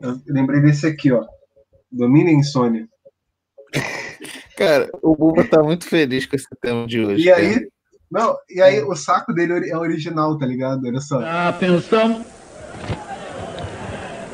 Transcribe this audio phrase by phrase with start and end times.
[0.00, 1.26] Eu lembrei desse aqui, ó.
[1.90, 2.88] Domina a insônia.
[4.56, 7.24] Cara, o Buba tá muito feliz com esse tema de hoje.
[7.24, 7.68] E aí,
[8.10, 10.86] não, e aí o saco dele é original, tá ligado?
[10.86, 11.20] Olha só.
[11.20, 12.24] Atenção.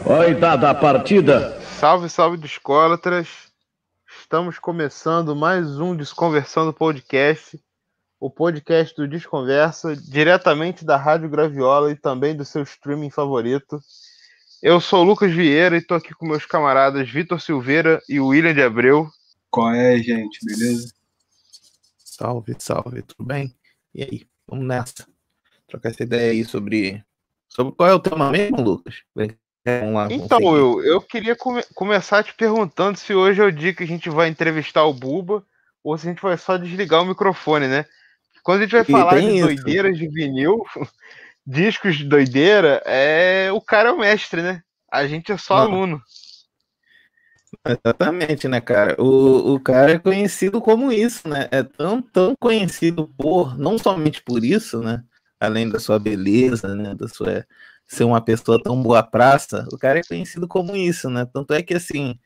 [0.06, 1.58] Oi, dada a partida.
[1.62, 3.28] Salve, salve discólatras.
[4.20, 7.58] Estamos começando mais um Desconversando Podcast,
[8.20, 13.78] o podcast do Desconversa, diretamente da Rádio Graviola e também do seu streaming favorito.
[14.64, 18.54] Eu sou o Lucas Vieira e estou aqui com meus camaradas Vitor Silveira e William
[18.54, 19.10] de Abreu.
[19.50, 20.38] Qual é, gente?
[20.42, 20.90] Beleza?
[21.98, 23.54] Salve, salve, tudo bem?
[23.94, 25.06] E aí, vamos nessa.
[25.68, 27.04] Trocar essa ideia aí sobre.
[27.46, 29.02] Sobre qual é o tema mesmo, Lucas?
[29.14, 33.52] Vamos lá, então, vamos eu, eu queria come começar te perguntando se hoje é o
[33.52, 35.44] dia que a gente vai entrevistar o Buba
[35.82, 37.84] ou se a gente vai só desligar o microfone, né?
[38.42, 39.46] Quando a gente vai e falar de isso.
[39.46, 40.64] doideiras de vinil,
[41.46, 44.62] discos de doideira, é o cara é o mestre, né?
[44.90, 45.62] A gente é só Não.
[45.62, 46.02] aluno.
[47.66, 49.00] Exatamente, né, cara?
[49.00, 51.48] O, o cara é conhecido como isso, né?
[51.50, 55.02] É tão, tão conhecido por, não somente por isso, né?
[55.40, 56.94] Além da sua beleza, né?
[56.94, 57.46] Da sua
[57.86, 61.26] ser uma pessoa tão boa praça, o cara é conhecido como isso, né?
[61.26, 62.18] Tanto é que, assim,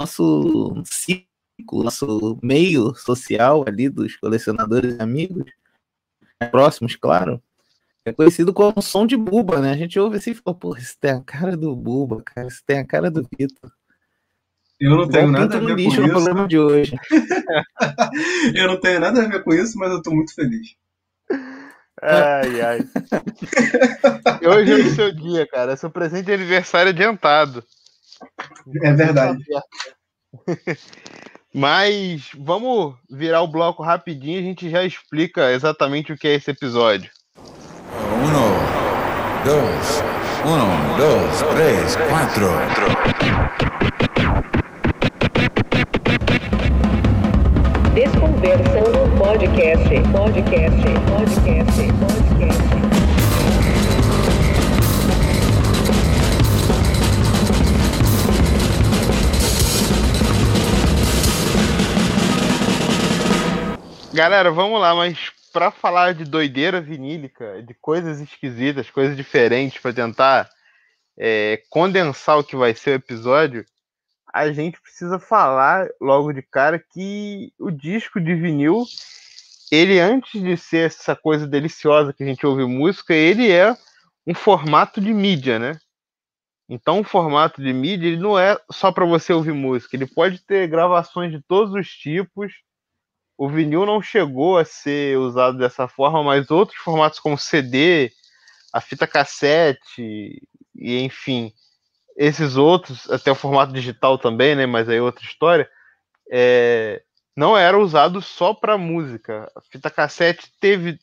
[0.00, 5.50] nosso ciclo, nosso meio social ali dos colecionadores amigos,
[6.50, 7.42] próximos, claro,
[8.06, 9.72] é conhecido como som de buba, né?
[9.72, 12.62] A gente ouve assim e fala, pô, isso tem a cara do buba, cara, isso
[12.64, 13.70] tem a cara do Vitor.
[14.78, 16.08] Eu não tenho nada a ver com isso.
[16.08, 16.94] problema de hoje.
[18.54, 20.76] eu não tenho nada a ver com isso, mas eu tô muito feliz.
[22.00, 22.80] Ai, ai.
[24.46, 25.72] hoje é o seu dia, cara.
[25.72, 27.64] É seu presente de aniversário adiantado.
[28.82, 29.42] É verdade.
[31.54, 36.34] Mas vamos virar o bloco rapidinho e a gente já explica exatamente o que é
[36.34, 37.10] esse episódio.
[39.46, 40.02] Dois,
[40.44, 42.50] um, dois, três, quatro.
[47.94, 52.76] Desconversando podcast, podcast, podcast, podcast.
[64.12, 65.25] Galera, vamos lá, mas
[65.56, 70.50] para falar de doideira vinílica, de coisas esquisitas, coisas diferentes, para tentar
[71.18, 73.64] é, condensar o que vai ser o episódio,
[74.30, 78.84] a gente precisa falar logo de cara que o disco de vinil,
[79.72, 83.74] ele antes de ser essa coisa deliciosa que a gente ouve música, ele é
[84.26, 85.78] um formato de mídia, né?
[86.68, 90.38] Então, o formato de mídia ele não é só para você ouvir música, ele pode
[90.44, 92.52] ter gravações de todos os tipos.
[93.36, 98.10] O vinil não chegou a ser usado dessa forma, mas outros formatos como CD,
[98.72, 100.42] a fita cassete
[100.74, 101.52] e enfim,
[102.16, 104.64] esses outros, até o formato digital também, né?
[104.66, 105.68] Mas aí é outra história,
[106.30, 107.02] é,
[107.36, 109.50] não era usado só para música.
[109.54, 110.98] A fita cassete teve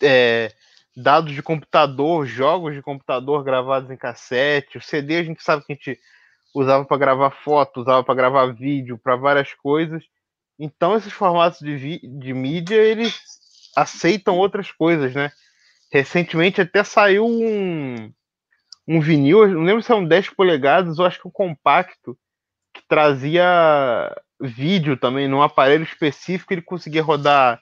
[0.00, 0.52] é,
[0.96, 4.78] dados de computador, jogos de computador gravados em cassete.
[4.78, 6.00] O CD a gente sabe que a gente
[6.54, 10.04] usava para gravar foto, usava para gravar vídeo, para várias coisas.
[10.58, 13.20] Então esses formatos de, de mídia eles
[13.76, 15.30] aceitam outras coisas, né?
[15.90, 18.12] Recentemente até saiu um,
[18.86, 22.16] um vinil, não lembro se é um 10 polegadas ou acho que um compacto,
[22.72, 23.44] que trazia
[24.40, 27.60] vídeo também num aparelho específico, ele conseguia rodar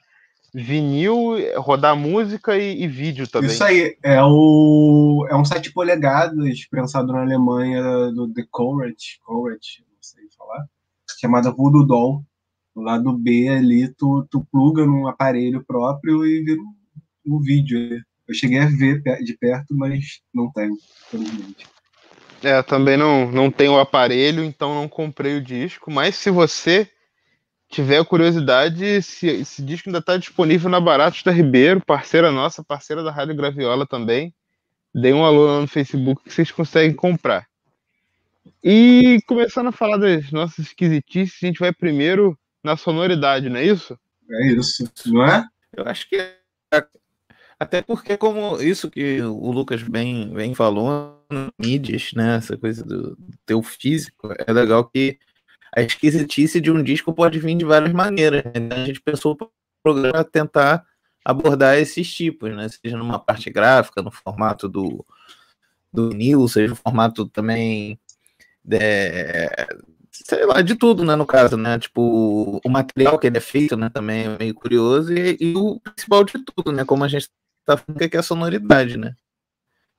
[0.53, 3.49] vinil, rodar música e, e, vídeo também.
[3.49, 9.83] Isso aí, é, o, é um 7 polegadas, prensado na Alemanha, do The Courage, Courage,
[9.87, 10.65] não sei falar,
[11.19, 12.23] chamada Voodoo Doll.
[12.75, 18.01] Do lado B ali, tu, tu pluga num aparelho próprio e vira um, um vídeo.
[18.27, 20.75] Eu cheguei a ver de perto, mas não tenho,
[21.07, 21.67] infelizmente.
[22.43, 25.89] É, também não, não tenho o aparelho, então não comprei o disco.
[25.89, 26.89] Mas se você
[27.69, 33.11] tiver curiosidade, esse, disco ainda está disponível na Baratos da Ribeiro, parceira nossa, parceira da
[33.11, 34.33] Rádio Graviola também.
[34.93, 37.47] Dei um alô lá no Facebook que vocês conseguem comprar.
[38.63, 43.65] E começando a falar das nossas esquisitices, a gente vai primeiro na sonoridade, não é
[43.65, 43.97] isso?
[44.29, 45.45] É isso, não é?
[45.75, 46.37] Eu acho que é
[47.63, 51.25] até porque, como isso que o Lucas bem, bem falou,
[51.57, 52.35] mídias, né?
[52.35, 55.17] Essa coisa do, do teu físico, é legal que
[55.73, 58.43] a esquisitice de um disco pode vir de várias maneiras.
[58.43, 58.69] Né?
[58.69, 59.49] A gente pensou o
[59.81, 60.85] programa tentar
[61.23, 62.67] abordar esses tipos, né?
[62.67, 65.05] Seja numa parte gráfica, no formato do,
[65.91, 67.97] do vinil, seja no formato também
[68.69, 69.67] é,
[70.13, 73.75] sei lá, de tudo, né, no caso, né, tipo, o material que ele é feito,
[73.75, 77.29] né, também é meio curioso, e, e o principal de tudo, né, como a gente
[77.65, 79.15] tá falando que é a sonoridade, né?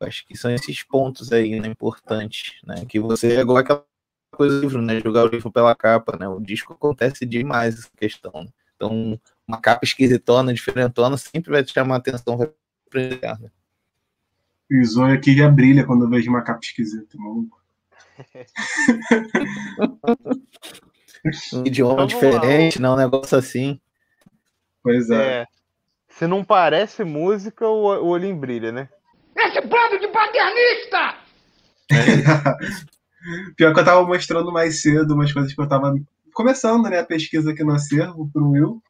[0.00, 2.84] Acho que são esses pontos aí, né, importantes, né?
[2.86, 3.84] Que você é igual aquela
[4.32, 5.00] coisa do livro, né?
[5.00, 6.28] Jogar o livro pela capa, né?
[6.28, 8.32] O disco acontece demais essa questão.
[8.34, 8.48] né?
[8.76, 12.50] Então, uma capa esquisitona, diferentona, sempre vai te chamar a atenção, vai
[12.90, 13.50] prender, né?
[14.70, 17.63] O Zóio aqui já brilha quando eu vejo uma capa esquisita, maluco.
[21.54, 22.06] Um idioma Então, lá.
[22.06, 22.90] diferente, né?
[22.90, 23.80] Um negócio assim.
[24.82, 25.42] Pois é.
[25.42, 25.46] É.
[26.08, 28.88] Se não parece música, o, o olhinho brilha, né?
[33.56, 35.94] Pior que eu tava mostrando mais cedo umas coisas que eu tava
[36.32, 38.82] começando, né, a pesquisa aqui no acervo pro Will.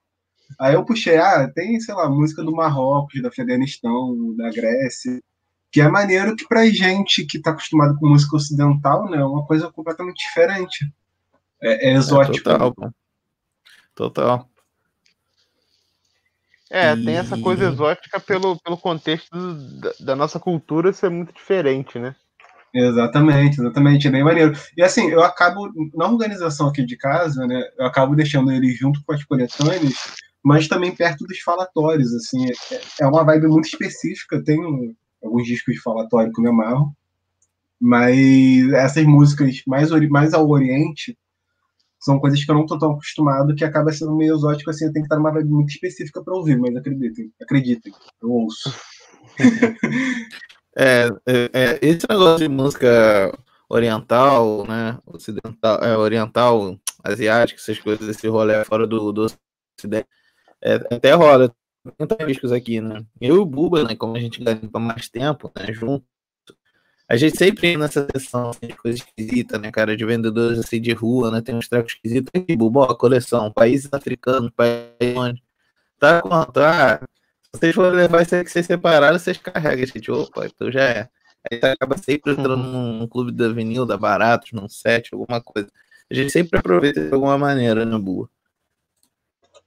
[0.61, 5.21] Aí eu puxei, ah, tem, sei lá, música do Marrocos, do Afeganistão, da Grécia,
[5.75, 9.45] que é maneiro que pra gente que tá acostumado com música ocidental, né, é uma
[9.45, 10.89] coisa completamente diferente.
[11.61, 12.45] É, é É, exótico.
[12.45, 12.91] total, pô.
[13.93, 14.49] Total.
[16.71, 19.37] É, tem essa coisa E- exótica pelo, pelo contexto
[19.81, 22.15] da, da nossa cultura ser muito diferente, né?
[22.73, 24.53] Exatamente, exatamente, é bem maneiro.
[24.77, 29.03] E assim, eu acabo, na organização aqui de casa, né, eu acabo deixando ele junto
[29.05, 29.95] com as coletâneas,
[30.41, 34.95] mas também perto dos falatórios, assim, é, é uma vibe muito específica, eu tenho
[35.25, 36.95] alguns discos falatório que eu me amarro,
[37.81, 41.17] mas essas músicas mais, mais ao oriente
[41.99, 44.93] são coisas que eu não tô tão acostumado, que acaba sendo meio exótico, assim, eu
[44.93, 47.93] tenho que estar numa vibe muito específica para ouvir, mas acreditem, acreditem,
[48.23, 48.75] eu ouço.
[50.77, 53.33] É, é, é, esse negócio de música
[53.69, 54.99] oriental, né?
[55.07, 59.27] Ocidental, é, oriental, asiática, essas coisas, esse rolê fora do, do
[59.79, 60.09] ocidente,
[60.61, 61.55] é, até rola.
[61.85, 63.05] Tem discos aqui, né?
[63.21, 63.95] Eu e o Buba, né?
[63.95, 65.73] Como a gente garimpa mais tempo, né?
[65.73, 66.05] Junto.
[67.07, 69.95] A gente sempre ia nessa sessão assim, de coisa esquisita, né, cara?
[69.95, 71.43] De vendedores assim de rua, né?
[71.43, 75.43] Tem uns tracos esquisitos aqui, Buba, ó, coleção, países africanos, países onde.
[75.99, 76.59] Tá quanto?
[76.61, 77.01] Ah,
[77.43, 80.11] se vocês forem levar isso aí que vocês separaram, vocês carregam, gente.
[80.11, 81.09] Opa, então já é.
[81.51, 85.41] Aí você acaba sempre entrando num, num clube da vinil, da Baratos, num set, alguma
[85.43, 85.71] coisa.
[86.11, 88.29] A gente sempre aproveita de alguma maneira, né, Bua?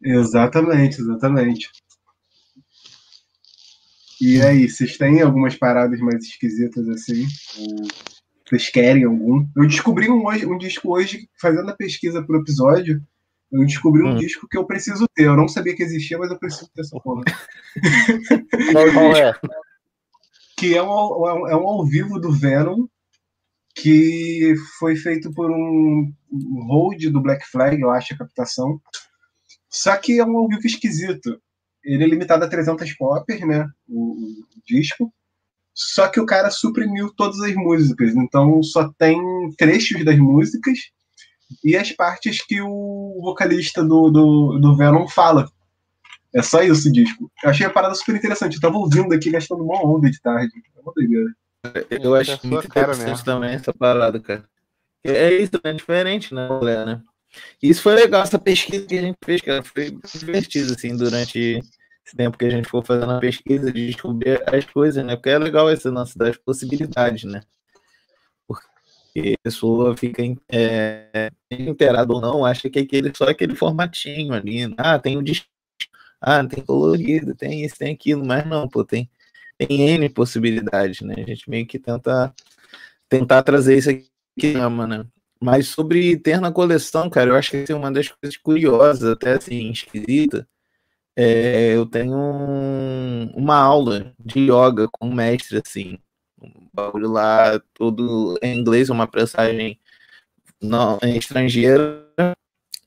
[0.02, 1.70] Exatamente, exatamente.
[4.22, 7.26] E aí, vocês têm algumas paradas mais esquisitas assim?
[7.60, 7.88] Ou
[8.48, 9.46] vocês querem algum?
[9.56, 13.02] Eu descobri um, hoje- um disco hoje, fazendo a pesquisa pro episódio,
[13.52, 14.16] eu descobri um Hum.
[14.16, 15.26] disco que eu preciso ter.
[15.26, 17.24] Eu não sabia que existia, mas eu preciso ter essa porra.
[18.94, 19.34] Qual é?
[20.58, 22.88] Que é um, ao- é um- é um ao vivo do Venom,
[23.76, 28.82] que foi feito por um, um hold do Black Flag, eu acho, a captação.
[29.70, 31.40] Só que é um ao vivo esquisito.
[31.84, 33.68] Ele é limitado a 300 copies, né?
[33.88, 35.14] O, o disco.
[35.74, 38.16] Só que o cara suprimiu todas as músicas.
[38.16, 39.20] Então só tem
[39.58, 40.80] trechos das músicas
[41.64, 45.50] e as partes que o vocalista do, do, do Venom fala.
[46.34, 47.32] É só isso o disco.
[47.44, 48.56] Eu achei a parada super interessante.
[48.56, 50.52] Eu tava ouvindo aqui, gastando uma onda de tarde.
[50.76, 51.30] É uma doideira.
[51.90, 54.44] Eu acho muito interessante também essa parada, cara.
[55.04, 55.74] É isso, né?
[55.74, 57.02] Diferente, né, mulher, né?
[57.62, 59.64] Isso foi legal, essa pesquisa que a gente fez, cara.
[59.64, 61.60] Foi divertido, assim, durante
[62.06, 65.16] esse tempo que a gente ficou fazendo a pesquisa de descobrir as coisas, né?
[65.16, 67.42] Porque é legal esse lance das possibilidades, né?
[68.48, 74.34] Porque a pessoa fica é, inteirada ou não, acha que é aquele, só aquele formatinho
[74.34, 74.74] ali.
[74.78, 75.48] Ah, tem o disco.
[76.22, 79.10] Ah, tem colorido, tem isso, tem aquilo, mas não, pô, tem,
[79.58, 81.16] tem N possibilidades, né?
[81.18, 82.34] A gente meio que tenta
[83.10, 84.10] tentar trazer isso aqui
[84.40, 85.06] que ama, né?
[85.42, 89.34] Mas sobre ter na coleção, cara, eu acho que assim, uma das coisas curiosas, até
[89.34, 90.48] assim, esquisita,
[91.16, 96.00] é, eu tenho um- uma aula de yoga com um mestre, assim,
[96.42, 99.80] um bagulho lá, todo em inglês, uma prensagem
[100.62, 102.08] não, estrangeira,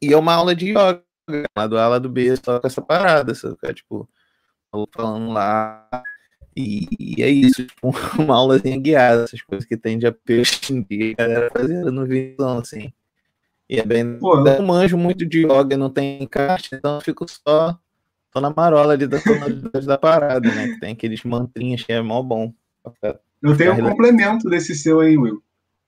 [0.02, 1.02] e é uma aula de yoga,
[1.56, 3.56] lá do A, lá do B, só com essa parada, sabe?
[3.74, 4.08] Tipo,
[4.94, 5.88] falando lá,
[6.60, 10.60] e, e é isso, tipo, uma aulazinha guiada, essas coisas que tem de apelo hoje
[10.70, 12.92] em dia, a galera fazendo no visão, assim.
[13.68, 14.18] E é bem.
[14.18, 17.78] Pô, eu- não manjo muito de yoga, não tem encaixe, então eu fico só,
[18.32, 20.68] só na marola ali da tonalidade da parada, né?
[20.74, 22.52] Que tem aqueles mantrinhos que é mó bom.
[23.42, 25.42] Eu tenho um complemento desse seu aí, Will.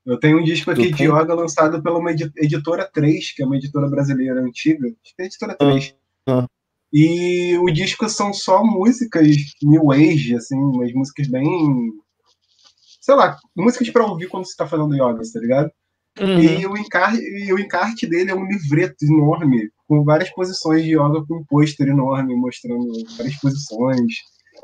[0.05, 3.45] Eu tenho um disco aqui de yoga lançado pela uma edi- editora 3, que é
[3.45, 4.87] uma editora brasileira antiga.
[4.87, 5.95] Acho que é a editora 3.
[6.27, 6.45] ah.
[6.93, 9.27] E o disco são só músicas
[9.63, 11.91] new age, assim, umas músicas bem.
[13.01, 15.71] Sei lá, músicas pra ouvir quando você tá fazendo yoga, tá ligado?
[16.21, 16.39] Uhum.
[16.39, 20.91] E, o encarte, e o encarte dele é um livreto enorme, com várias posições de
[20.91, 24.13] yoga, com um pôster enorme, mostrando várias posições.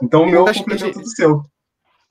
[0.02, 1.42] Então o Eu meu é complemento gente- do seu.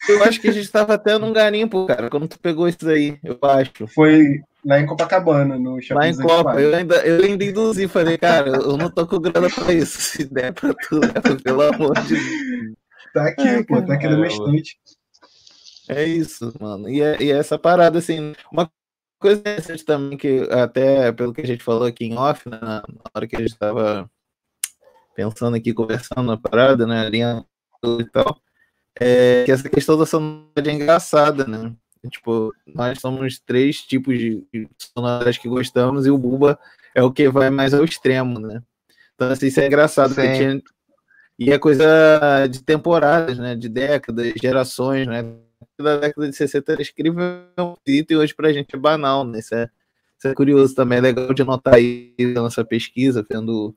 [0.08, 3.18] Eu acho que a gente tava até num garimpo, cara, quando tu pegou isso aí,
[3.22, 3.86] eu acho.
[3.94, 8.18] Foi lá em Copacabana, no Shopping Lá em Copa, eu ainda, eu ainda induzi, falei,
[8.18, 10.00] cara, eu não tô com grana pra isso.
[10.00, 12.76] Se der pra tu, leva, pelo amor de Deus.
[13.12, 14.56] Tá aqui, Ai, pô, tá aqui na minha caramba.
[14.56, 14.78] estante.
[15.88, 16.88] É isso, mano.
[16.88, 18.70] E, é, e é essa parada, assim, uma
[19.18, 22.82] coisa interessante também, que até pelo que a gente falou aqui em off, né, na
[23.14, 24.10] hora que a gente tava
[25.14, 27.46] pensando aqui, conversando na parada, né, alinhando
[27.82, 28.38] e tal,
[29.00, 31.72] é que essa questão da sonoridade é engraçada, né?
[32.10, 36.58] Tipo, nós somos três tipos de sonoridades que gostamos e o Buba
[36.94, 38.62] é o que vai mais ao extremo, né?
[39.14, 40.14] Então, assim, isso é engraçado.
[40.14, 40.62] Tinha...
[41.38, 43.54] E é coisa de temporadas, né?
[43.54, 45.22] De décadas, gerações, né?
[45.78, 47.24] Da década de 60 era incrível
[47.86, 49.38] e hoje pra gente é banal, né?
[49.38, 49.68] Isso é,
[50.18, 53.74] isso é curioso também, é legal de notar aí na nossa pesquisa, vendo.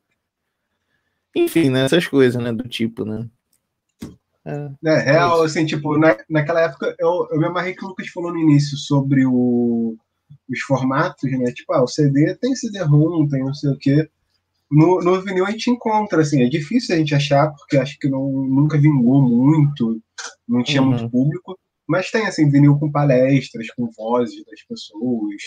[1.36, 1.86] Enfim, né?
[1.86, 2.52] Essas coisas, né?
[2.52, 3.28] Do tipo, né?
[4.46, 8.08] É, é real, assim, tipo, na, naquela época eu, eu me amarrei que o Lucas
[8.08, 9.96] falou no início sobre o,
[10.50, 11.52] os formatos, né?
[11.52, 14.10] Tipo, ah, o CD tem CD-ROM, tem não sei o quê.
[14.70, 18.10] No, no vinil a gente encontra, assim, é difícil a gente achar, porque acho que
[18.10, 20.02] não, nunca vingou muito,
[20.48, 20.90] não tinha uhum.
[20.90, 25.42] muito público, mas tem, assim, vinil com palestras, com vozes das pessoas,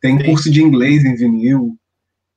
[0.00, 0.24] tem sim.
[0.24, 1.76] curso de inglês em vinil,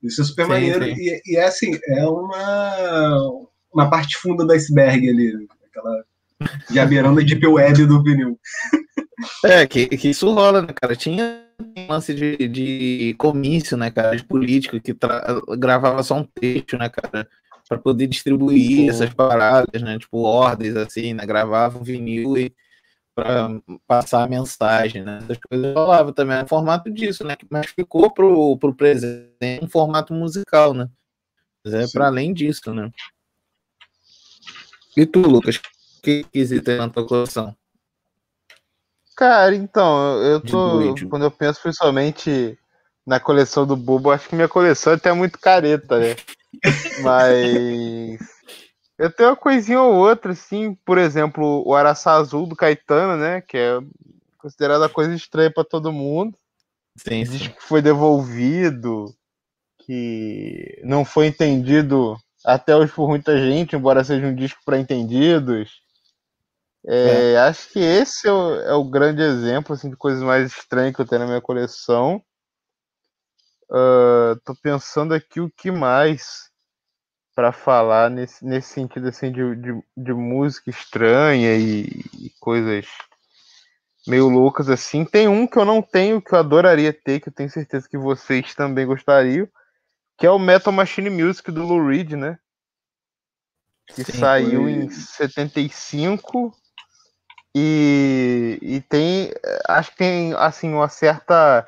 [0.03, 0.94] isso é super sim, maneiro, sim.
[0.98, 5.48] E, e, é assim, é uma, uma parte funda do iceberg ali,
[5.79, 6.05] aquela
[6.71, 8.39] jabeirando de deep web do vinil.
[9.43, 10.95] É, que, que isso rola, né, cara?
[10.95, 11.43] Tinha
[11.77, 14.95] um lance de, de comício, né, cara, de político que
[15.57, 17.27] gravava só um texto, né, cara,
[17.67, 22.55] para poder distribuir essas paradas, né, tipo ordens, assim, né, gravava um vinil e
[23.13, 23.50] para
[23.86, 28.57] passar a mensagem, né, essas coisas rolavam também, um formato disso, né, mas ficou pro,
[28.57, 30.89] pro presente um formato musical, né,
[31.63, 32.89] mas é para além disso, né.
[34.96, 37.55] E tu, Lucas, o que quisita na tua coleção?
[39.15, 40.96] Cara, então, eu tô.
[41.10, 42.58] Quando eu penso principalmente
[43.05, 46.15] na coleção do Bubo, acho que minha coleção é até muito careta, né?
[47.03, 48.19] Mas.
[48.98, 53.41] Eu tenho uma coisinha ou outra, assim, por exemplo, o Araçá Azul do Caetano, né?
[53.41, 53.79] Que é
[54.38, 56.38] considerada coisa estranha para todo mundo.
[56.98, 57.31] Sim, sim.
[57.31, 59.13] Diz que foi devolvido,
[59.79, 65.81] que não foi entendido até hoje por muita gente, embora seja um disco para entendidos.
[66.86, 67.38] É, é.
[67.39, 71.01] Acho que esse é o, é o, grande exemplo assim, de coisas mais estranhas que
[71.01, 72.24] eu tenho na minha coleção.
[73.69, 76.50] Uh, tô pensando aqui o que mais
[77.36, 81.84] para falar nesse, nesse sentido assim, de, de, de música estranha e,
[82.17, 82.86] e, coisas
[84.08, 85.05] meio loucas assim.
[85.05, 87.98] Tem um que eu não tenho, que eu adoraria ter, que eu tenho certeza que
[87.98, 89.48] vocês também gostariam,
[90.19, 92.38] que é o Metal Machine Music do Lou Reed, né?
[93.88, 94.71] Que Sim, saiu foi...
[94.71, 96.53] em 75
[97.55, 99.31] e, e tem,
[99.67, 101.65] acho que tem, assim, uma certa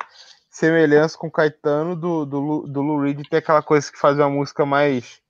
[0.50, 4.28] semelhança com o Caetano do, do, do Lou Reed ter aquela coisa que faz uma
[4.28, 5.20] música mais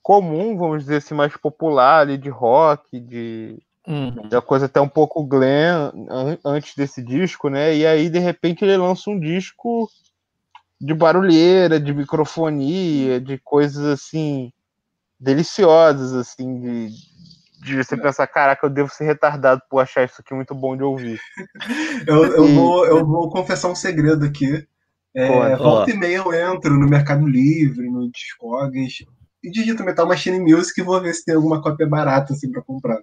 [0.00, 4.28] comum, vamos dizer assim, mais popular ali, de rock, de, uhum.
[4.28, 7.76] de uma coisa até um pouco glam an, antes desse disco, né?
[7.76, 9.90] E aí, de repente, ele lança um disco
[10.80, 14.52] de barulheira, de microfonia, de coisas assim
[15.18, 16.88] deliciosas, assim, de,
[17.64, 20.84] de você pensar, caraca, eu devo ser retardado por achar isso aqui muito bom de
[20.84, 21.20] ouvir.
[22.06, 22.54] eu, eu, e...
[22.54, 24.66] vou, eu vou confessar um segredo aqui.
[25.14, 29.04] É, volta e meia eu entro no Mercado Livre, no Discogs,
[29.42, 32.62] e digito Metal Machine Music e vou ver se tem alguma cópia barata assim pra
[32.62, 32.98] comprar.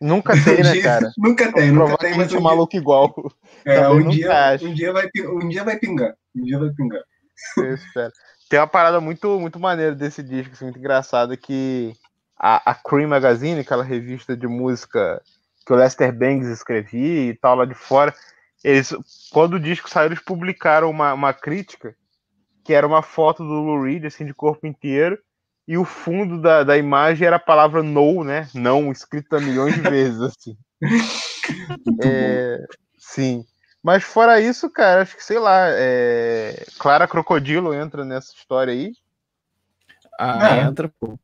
[0.00, 1.10] Nunca tem, né, cara?
[1.16, 2.16] nunca tem, nunca tem.
[2.16, 3.14] Mas um maluco igual.
[3.64, 6.14] É, um dia, um, dia vai, um dia vai pingar.
[7.56, 8.12] Eu espero.
[8.48, 11.94] Tem uma parada muito, muito maneira desse disco, assim, muito engraçada, que
[12.38, 15.22] a, a Cream Magazine, aquela revista de música
[15.66, 18.14] que o Lester Bangs escrevia e tal lá de fora,
[18.64, 18.94] eles,
[19.32, 21.94] quando o disco saiu, eles publicaram uma, uma crítica
[22.64, 25.18] que era uma foto do Lou Reed, assim, de corpo inteiro,
[25.66, 28.48] e o fundo da, da imagem era a palavra no, né?
[28.54, 30.56] Não, escrita milhões de vezes, assim.
[32.04, 32.58] é,
[32.98, 33.44] sim.
[33.82, 36.64] Mas fora isso, cara, acho que, sei lá, é...
[36.78, 38.92] Clara Crocodilo entra nessa história aí.
[40.18, 40.60] Ah, é.
[40.60, 41.18] entra, pô.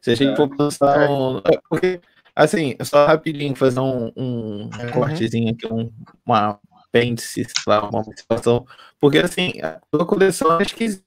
[0.00, 0.36] Se a gente é.
[0.36, 1.02] for pensar.
[1.02, 1.08] É.
[1.08, 1.38] Um...
[1.38, 2.00] É, porque,
[2.34, 4.90] assim, só rapidinho fazer um, um uhum.
[4.92, 5.92] cortezinho aqui, um,
[6.24, 8.64] uma apêndice, sei lá, uma situação.
[9.00, 11.02] Porque, assim, a tua coleção é esquisita,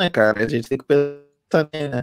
[0.00, 0.44] né, cara?
[0.44, 2.02] A gente tem que pensar, né?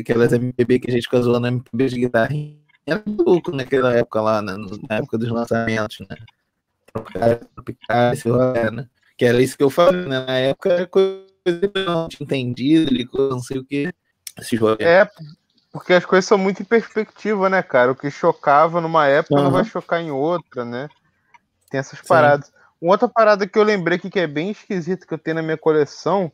[0.00, 4.42] Aquelas MPB que a gente ficou zoando, MPB de guitarrinha, era louco naquela época lá,
[4.42, 4.54] né?
[4.88, 6.16] na época dos lançamentos, né?
[8.72, 8.88] Né?
[9.16, 10.24] Que era isso que eu falei, né?
[10.24, 13.92] Na época era coisa que eu não tinha entendido, não sei o que.
[14.82, 15.08] É,
[15.72, 17.92] porque as coisas são muito em perspectiva, né, cara?
[17.92, 19.44] O que chocava numa época uhum.
[19.44, 20.88] não vai chocar em outra, né?
[21.70, 22.06] Tem essas Sim.
[22.08, 22.50] paradas.
[22.80, 25.42] Uma outra parada que eu lembrei aqui que é bem esquisita que eu tenho na
[25.42, 26.32] minha coleção,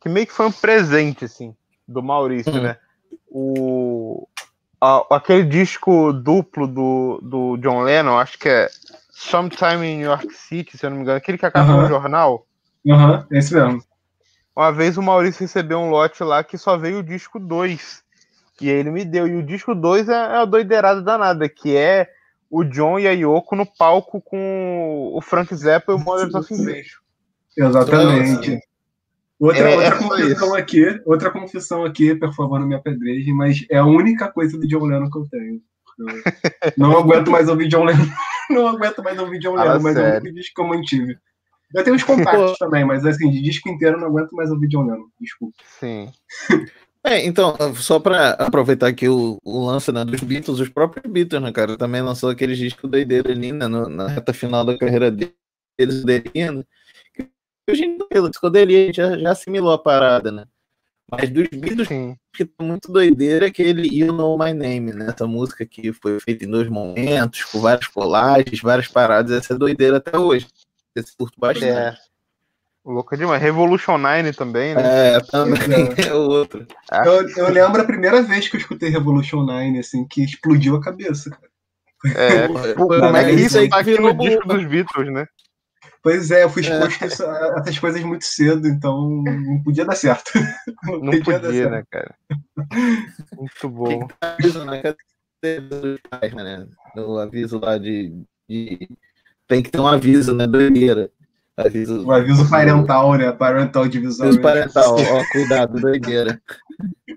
[0.00, 1.54] que meio que foi um presente, assim,
[1.86, 2.62] do Maurício, uhum.
[2.62, 2.76] né?
[3.28, 4.28] O...
[4.80, 8.68] a- aquele disco duplo do, do John Lennon, acho que é
[9.18, 12.46] Sometime in New York City, se eu não me engano, aquele que acaba no jornal.
[12.86, 13.82] Aham, esse mesmo.
[14.54, 18.04] Uma vez o Maurício recebeu um lote lá que só veio o disco 2.
[18.60, 19.26] E aí ele me deu.
[19.26, 22.10] E o disco 2 é, é a doideirada danada, que é
[22.50, 26.52] o John e a Yoko no palco com o Frank Zappa e o Mothers of
[26.52, 27.00] Invasion.
[27.56, 28.60] Exatamente.
[29.40, 33.64] Outra, É, outra é confissão aqui, outra confissão aqui, por favor, não me apedrejem, mas
[33.70, 35.60] é a única coisa do John Lennon que eu tenho.
[36.76, 38.06] Não aguento mais ouvir John Lennon.
[38.50, 40.20] Não aguento mais ouvir John Lennon, mas é o sério.
[40.20, 41.18] único disco que eu mantive.
[41.74, 44.68] Eu tenho os compactos também, mas assim, de disco inteiro eu não aguento mais ouvir
[44.68, 45.06] John Lennon.
[45.20, 45.54] Desculpa.
[45.80, 46.10] Sim.
[47.08, 51.40] É, então, só pra aproveitar aqui o, o lance né, dos Beatles, os próprios Beatles,
[51.40, 55.08] né, cara, também lançou aquele disco doideiro ali, né, no- na reta final da carreira
[55.08, 56.64] deles, Delirium,
[57.14, 57.30] que
[57.70, 60.46] hoje em dia, o disco Delirium já, já assimilou a parada, né,
[61.10, 62.16] mas dos Beatles, Sim.
[62.32, 66.18] que tá muito doideira é aquele You Know My Name, né, essa música que foi
[66.20, 70.46] feita em dois momentos, com várias colagens, várias paradas, essa é doideira até hoje,
[70.96, 71.66] esse curto bastante.
[71.66, 71.96] É.
[72.84, 73.42] Louca demais.
[73.42, 75.16] Revolution 9 também, né?
[75.16, 75.58] É, também
[76.08, 76.64] é outro.
[77.04, 80.80] Eu, eu lembro a primeira vez que eu escutei Revolution 9, assim, que explodiu a
[80.80, 81.50] cabeça, cara.
[82.14, 82.74] É.
[82.74, 85.26] Como é que isso aí tá que aqui no disco dos Beatles, né?
[86.06, 89.84] Pois é, eu fui exposto a isso- a essas coisas muito cedo, então não podia
[89.84, 90.30] dar certo.
[91.02, 91.70] Não dar podia, certo.
[91.72, 92.14] né, cara?
[93.36, 94.06] Muito bom.
[94.38, 96.64] dos pais, né?
[97.20, 98.12] Aviso lá de,
[98.48, 98.88] de-
[99.48, 100.46] Tem que ter um aviso, né?
[100.46, 101.10] Doideira.
[101.56, 102.06] Aviso.
[102.06, 103.32] O aviso parental, né?
[103.32, 104.26] Parental divisão.
[104.28, 106.40] Aviso parental, ó, cuidado, doideira.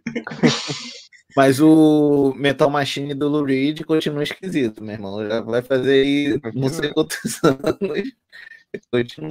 [1.38, 5.28] Mas o Metal Machine do Lou Reed continua esquisito, meu irmão.
[5.28, 8.12] Já vai fazer aí não sei quantos anos.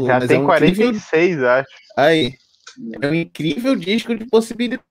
[0.07, 1.69] Já mas tem é um incrível- 46, acho.
[1.97, 2.35] Aí.
[3.03, 4.83] É um incrível disco de possibilidade.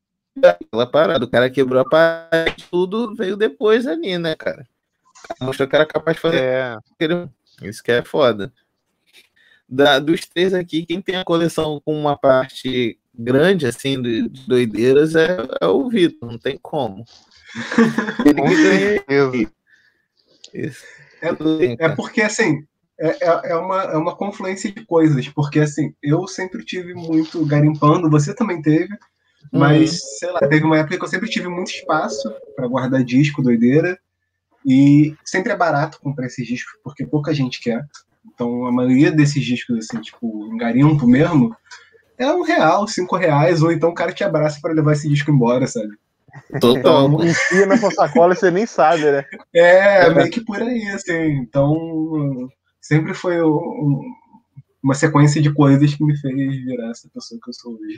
[0.44, 1.26] Aquela parada.
[1.26, 4.68] O cara quebrou a parede, tudo veio depois ali, né, cara?
[5.26, 6.78] O cara Mostrou que era capaz de fazer É.
[7.64, 8.54] Isso que é foda.
[9.68, 14.48] Da, dos três aqui, quem tem a coleção com uma parte grande, assim, de, de
[14.48, 15.28] doideiras é,
[15.60, 17.04] é o Vitor, não tem como.
[18.26, 19.52] Ele que certeza.
[20.54, 20.84] isso.
[21.22, 22.64] É- Tem, É porque, assim,
[23.00, 25.28] é, é, é uma, é uma confluência de coisas.
[25.30, 28.96] Porque, assim, eu sempre tive muito garimpando, você também teve,
[29.52, 33.42] mas, sei lá, teve uma época que eu sempre tive muito espaço para guardar disco,
[33.42, 33.98] doideira.
[34.66, 37.86] E sempre é barato comprar esses discos, porque pouca gente quer.
[38.26, 41.56] Então, a maioria desses discos, assim, tipo, em garimpo mesmo,
[42.18, 45.32] é um real, cinco reais, ou então o cara te abraça para levar esse disco
[45.32, 45.96] embora, sabe?
[46.60, 47.08] Total.
[47.08, 49.24] Então, Enfia na sua sacola e você nem sabe, né?
[49.54, 51.38] É, meio que por aí, assim.
[51.38, 52.50] Então,
[52.88, 54.02] sempre foi um-
[54.82, 57.98] uma sequência de coisas que me fez virar essa pessoa que eu sou hoje.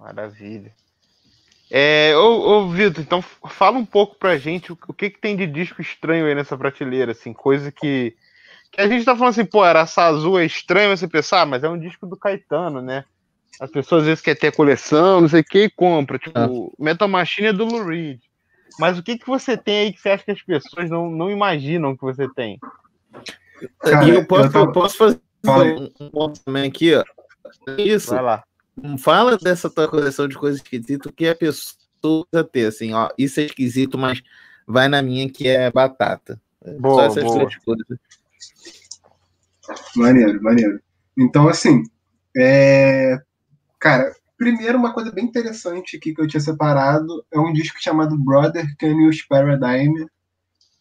[0.00, 0.72] Maravilha.
[1.70, 5.36] É, ô, ô Vitor, então fala um pouco pra gente o, o que, que tem
[5.36, 8.14] de disco estranho aí nessa prateleira, assim, coisa que,
[8.70, 11.64] que a gente tá falando assim, pô, Araçá Azul é estranho você pensar, ah, mas
[11.64, 13.04] é um disco do Caetano, né?
[13.58, 16.18] As pessoas às vezes querem ter coleção, não sei o que, e compra.
[16.18, 16.48] Tipo, Ah.
[16.78, 18.20] Metal Machine é do Lou Reed.
[18.78, 21.30] Mas o que, que você tem aí que você acha que as pessoas não, não
[21.30, 22.60] imaginam que você tem?
[23.80, 25.20] Cara, e eu posso, eu tava- eu posso fazer
[26.00, 27.04] um, ponto também aqui, ó.
[27.78, 28.10] Isso.
[28.10, 28.44] Vai lá.
[28.98, 33.08] Fala dessa tua coleção de coisas esquisitas que a pessoa precisa ter, assim, ó.
[33.16, 34.22] Isso é esquisito, mas
[34.66, 36.40] vai na minha que é batata.
[36.78, 37.38] Boa, Só essas boa.
[37.40, 37.98] duas coisas.
[39.96, 40.80] Maneiro, maneiro.
[41.16, 41.82] Então, assim,
[42.36, 43.18] é...
[43.78, 48.18] cara, primeiro uma coisa bem interessante aqui que eu tinha separado é um disco chamado
[48.18, 50.06] Brother Can You Spare a Dime.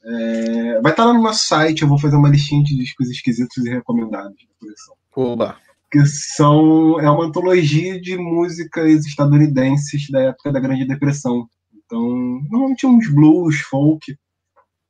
[0.05, 3.65] É, Vai estar lá no nosso site, eu vou fazer uma listinha de discos esquisitos
[3.65, 4.95] e recomendados da coleção.
[5.15, 5.57] Oba.
[5.91, 11.49] que são é uma antologia de músicas estadunidenses da época da Grande Depressão.
[11.73, 12.01] Então,
[12.49, 14.15] normalmente uns blues, folk.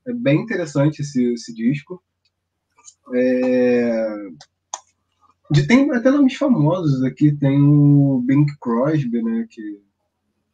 [0.08, 2.01] É bem interessante esse, esse disco.
[3.13, 4.15] É...
[5.51, 7.32] De, tem até nomes famosos aqui.
[7.36, 9.45] Tem o Bing Crosby, né?
[9.49, 9.80] Que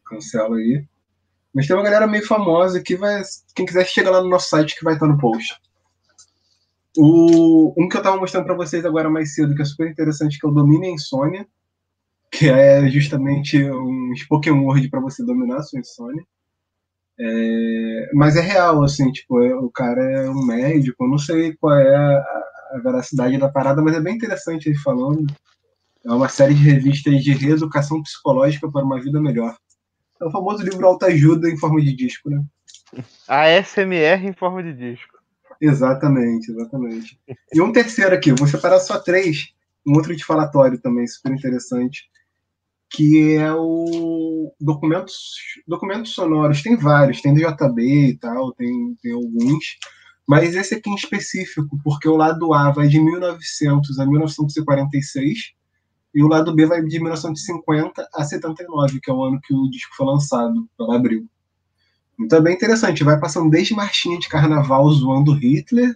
[0.05, 0.85] cancela aí.
[1.53, 3.21] Mas tem uma galera meio famosa que vai.
[3.55, 5.55] Quem quiser chega lá no nosso site que vai estar no post.
[6.97, 10.37] O, um que eu estava mostrando para vocês agora mais cedo, que é super interessante,
[10.37, 11.47] que é o Domina a Insônia,
[12.31, 16.23] que é justamente um spoken word para você dominar a sua insônia.
[17.19, 21.55] É, mas é real, assim, tipo, é- o cara é um médico, eu não sei
[21.57, 22.17] qual é a,
[22.73, 25.27] a veracidade da parada, mas é bem interessante ele falando.
[26.05, 29.55] É uma série de revistas de reeducação psicológica para uma vida melhor.
[30.21, 32.43] É o famoso livro Autoajuda em forma de disco, né?
[33.27, 35.19] A SMR em forma de disco.
[35.59, 37.19] Exatamente, exatamente.
[37.53, 39.53] E um terceiro aqui, vou separar só três,
[39.85, 42.03] um outro de falatório também, super interessante,
[42.89, 45.15] que é o documentos,
[45.67, 46.61] documentos sonoros.
[46.61, 49.77] Tem vários, tem do JB e tal, tem, tem alguns.
[50.27, 55.53] Mas esse aqui em específico, porque o lado A vai de 1900 a 1946
[56.13, 59.69] e o lado B vai de 1950 a 79, que é o ano que o
[59.69, 61.25] disco foi lançado, pela Abril.
[62.19, 65.95] Então é bem interessante, vai passando desde marchinha de carnaval zoando Hitler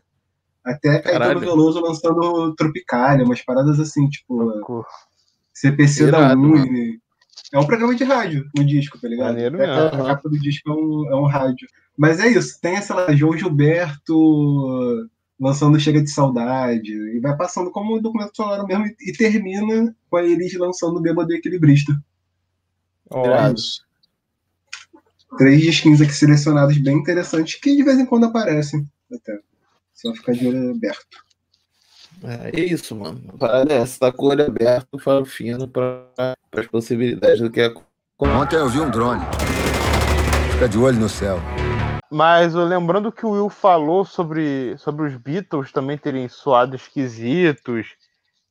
[0.64, 1.40] até Caetano Caralho.
[1.40, 4.86] Veloso lançando Tropicália, umas paradas assim, tipo.
[5.54, 7.00] CPC da Irado, Uni.
[7.54, 9.28] É um programa de rádio, o disco, tá ligado?
[9.28, 10.04] Maneiro É, mesmo.
[10.04, 11.68] A capa do disco é um, é um rádio.
[11.98, 15.08] Mas é isso, tem essa lá, João Gilberto
[15.40, 19.96] lançando Chega de Saudade, e vai passando como um documento sonoro mesmo, e, e termina
[20.10, 21.94] com a Elis lançando Bêbado e Equilibrista.
[23.54, 23.86] Isso.
[25.38, 28.88] Três disquinhos aqui selecionados bem interessantes, que de vez em quando aparecem.
[29.12, 29.40] Até.
[29.94, 31.26] Só ficar de olho aberto.
[32.24, 33.22] É isso, mano.
[33.70, 37.74] Essa, tá com o olho aberto, faro fino para as possibilidades do que é.
[38.18, 39.22] Ontem eu vi um drone.
[40.54, 41.40] Fica de olho no céu.
[42.16, 47.88] Mas lembrando que o Will falou sobre, sobre os Beatles também terem soado esquisitos,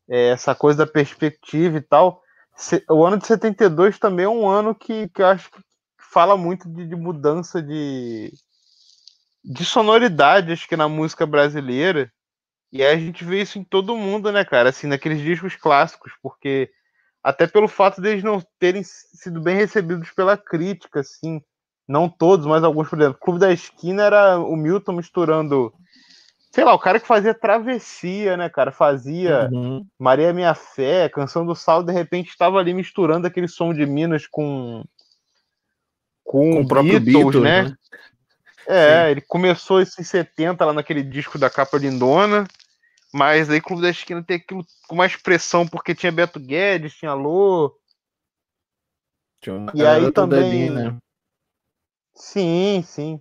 [0.07, 2.23] é, essa coisa da perspectiva e tal.
[2.91, 5.63] O ano de 72 também é um ano que, que eu acho que
[6.13, 8.35] fala muito de, de mudança de,
[9.43, 12.13] de sonoridade, acho que na música brasileira.
[12.71, 14.69] E aí a gente vê isso em todo mundo, né, cara?
[14.69, 16.71] Assim, naqueles discos clássicos, porque
[17.23, 21.41] até pelo fato deles não terem sido bem recebidos pela crítica, assim.
[21.87, 23.19] Não todos, mas alguns, por exemplo.
[23.21, 25.73] Clube da Esquina era o Milton misturando.
[26.51, 28.71] Sei lá, o cara que fazia travessia, né, cara?
[28.73, 29.85] Fazia Uhum.
[29.99, 34.27] Maria Minha Fé, Canção do Sal, de repente estava ali misturando aquele som de Minas
[34.27, 34.85] com.
[36.25, 37.63] Com, Com o próprio Beatles, Beatles, né?
[37.65, 37.77] né?
[38.67, 42.47] É, ele começou isso em 70 lá naquele disco da capa lindona,
[43.13, 47.13] mas aí Clube da Esquina tem aquilo com mais pressão, porque tinha Beto Guedes, tinha
[47.13, 47.77] Lô.
[49.43, 50.97] Tinha E aí também- ali, né?
[52.15, 53.21] Sim, sim.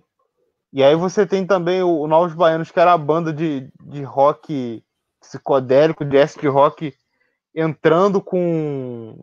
[0.72, 4.82] E aí você tem também o, Novos Baianos, que era a banda de, de rock
[5.20, 6.92] psicodélico, de acid rock,
[7.54, 9.16] entrando com,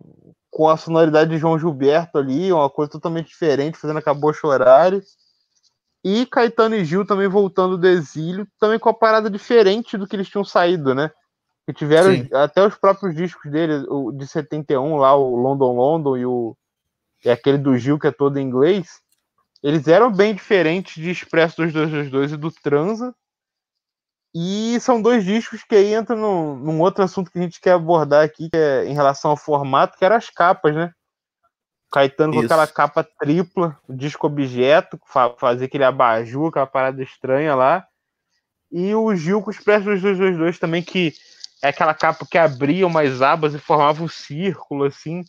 [0.49, 4.93] com a sonoridade de João Gilberto ali, uma coisa totalmente diferente, fazendo Acabou Chorar.
[6.03, 10.15] E Caetano e Gil também voltando do exílio, também com a parada diferente do que
[10.15, 11.11] eles tinham saído, né?
[11.67, 12.29] Que tiveram Sim.
[12.33, 16.57] até os próprios discos dele, o de 71 lá, o London London e o
[17.23, 18.99] e aquele do Gil que é todo em inglês,
[19.63, 23.13] eles eram bem diferentes de Expresso 2222 e do Transa.
[24.33, 27.73] E são dois discos que aí entram num, num outro assunto que a gente quer
[27.73, 30.91] abordar aqui, que é em relação ao formato, que eram as capas, né?
[31.91, 32.45] Caetano com Isso.
[32.45, 37.85] aquela capa tripla, o disco objeto, fa fazer aquele abajur, aquela parada estranha lá.
[38.71, 41.13] E o Gil com o Expresso 2222 também, que
[41.61, 45.23] é aquela capa que abria umas abas e formava um círculo, assim.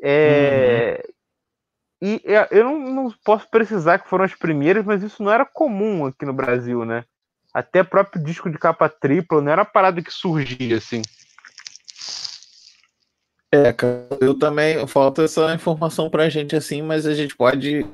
[0.00, 1.04] É...
[2.04, 5.46] E é, eu não, não posso precisar que foram as primeiras, mas isso não era
[5.46, 7.04] comum aqui no Brasil, né?
[7.54, 11.00] Até próprio disco de capa tripla não era a parada que surgia, assim.
[13.52, 14.84] É, cara, eu também.
[14.88, 17.86] Falta essa informação pra gente assim, mas a gente pode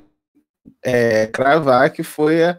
[0.82, 2.58] é, cravar que foi a,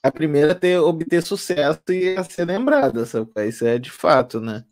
[0.00, 3.30] a primeira a ter, obter sucesso e a ser lembrada, sabe?
[3.48, 4.62] Isso é de fato, né?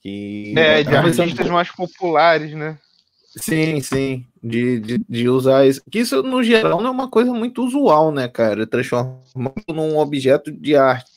[0.00, 2.78] Que É, de uma questão artistas mais populares, né?
[3.36, 5.82] Sim, sim, de, de, de usar isso.
[5.90, 8.66] Que isso, no geral, não é uma coisa muito usual, né, cara?
[8.66, 9.20] Transformar
[9.68, 11.10] num objeto de arte,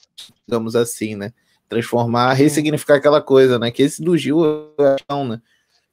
[0.45, 1.31] digamos assim, né?
[1.69, 3.71] Transformar, ressignificar aquela coisa, né?
[3.71, 5.41] Que esse do Gil, eu acho, não, né?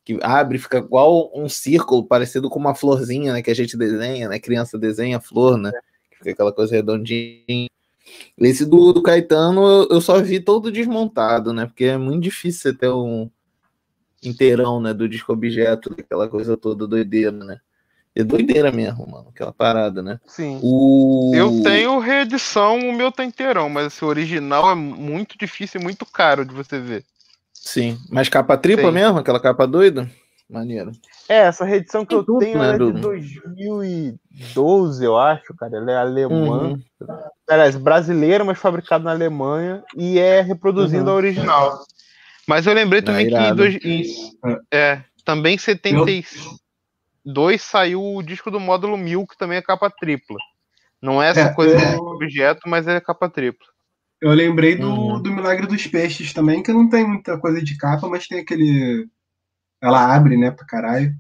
[0.05, 3.41] Que abre, fica igual um círculo, parecido com uma florzinha, né?
[3.43, 4.41] Que a gente desenha, né?
[4.41, 5.71] Criança desenha flor, né?
[6.11, 7.69] Que fica aquela coisa redondinha.
[8.39, 11.67] Esse do, do Caetano, eu- eu só vi todo desmontado, né?
[11.67, 13.31] Porque é muito difícil você ter um
[14.23, 17.59] inteirão, né, do disco objeto, aquela coisa toda doideira, né?
[18.15, 20.19] É doideira mesmo, mano, aquela parada, né?
[20.27, 20.59] Sim.
[20.63, 21.31] O...
[21.35, 26.05] Eu tenho reedição, o meu tá inteirão, mas esse original é muito difícil e muito
[26.05, 27.05] caro de você ver.
[27.53, 28.95] Sim, mas capa tripla Sim.
[28.95, 30.11] mesmo, aquela capa doida?
[30.51, 30.93] Maneiro.
[31.29, 33.01] É, essa reedição que eu tudo, tenho né, é de Bruno?
[33.01, 35.77] 2012, eu acho, cara.
[35.77, 36.71] Ela é alemã.
[36.71, 36.81] Uhum.
[37.49, 41.11] Aliás, brasileira, mas fabricada na Alemanha e é reproduzindo Uhum.
[41.11, 41.85] a original.
[42.49, 44.03] Mas eu lembrei Ah, também que em, dois, em
[44.73, 50.39] é, também em 72 saiu o disco do módulo 1000, que também é capa tripla.
[51.01, 51.95] Não é essa É, coisa é.
[51.95, 53.67] de objeto, mas é capa tripla.
[54.21, 55.23] Eu lembrei do, Uhum.
[55.23, 59.07] do Milagre dos Peixes também, que não tem muita coisa de capa, mas tem aquele.
[59.81, 61.15] Ela abre, né, pra caralho.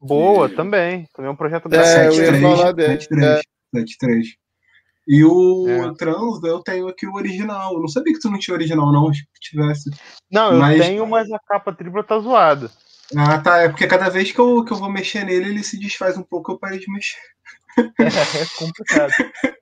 [0.00, 1.08] Boa, também.
[1.14, 3.42] Também é um projeto É, eu ia 73, falar dele, 73,
[3.74, 4.36] 73.
[5.06, 5.94] E o É.
[5.94, 7.74] Trans, eu tenho aqui o original.
[7.74, 9.08] Eu não sabia que tu não tinha original, não.
[9.08, 9.90] Acho que tivesse.
[10.30, 12.70] Não, eu Mas- tenho, mas a capa tripla tá zoada.
[13.16, 13.58] Ah, tá.
[13.58, 16.22] É porque cada vez que eu, que eu vou mexer nele, ele se desfaz um
[16.22, 17.18] pouco, eu parei de mexer.
[17.98, 19.12] É complicado.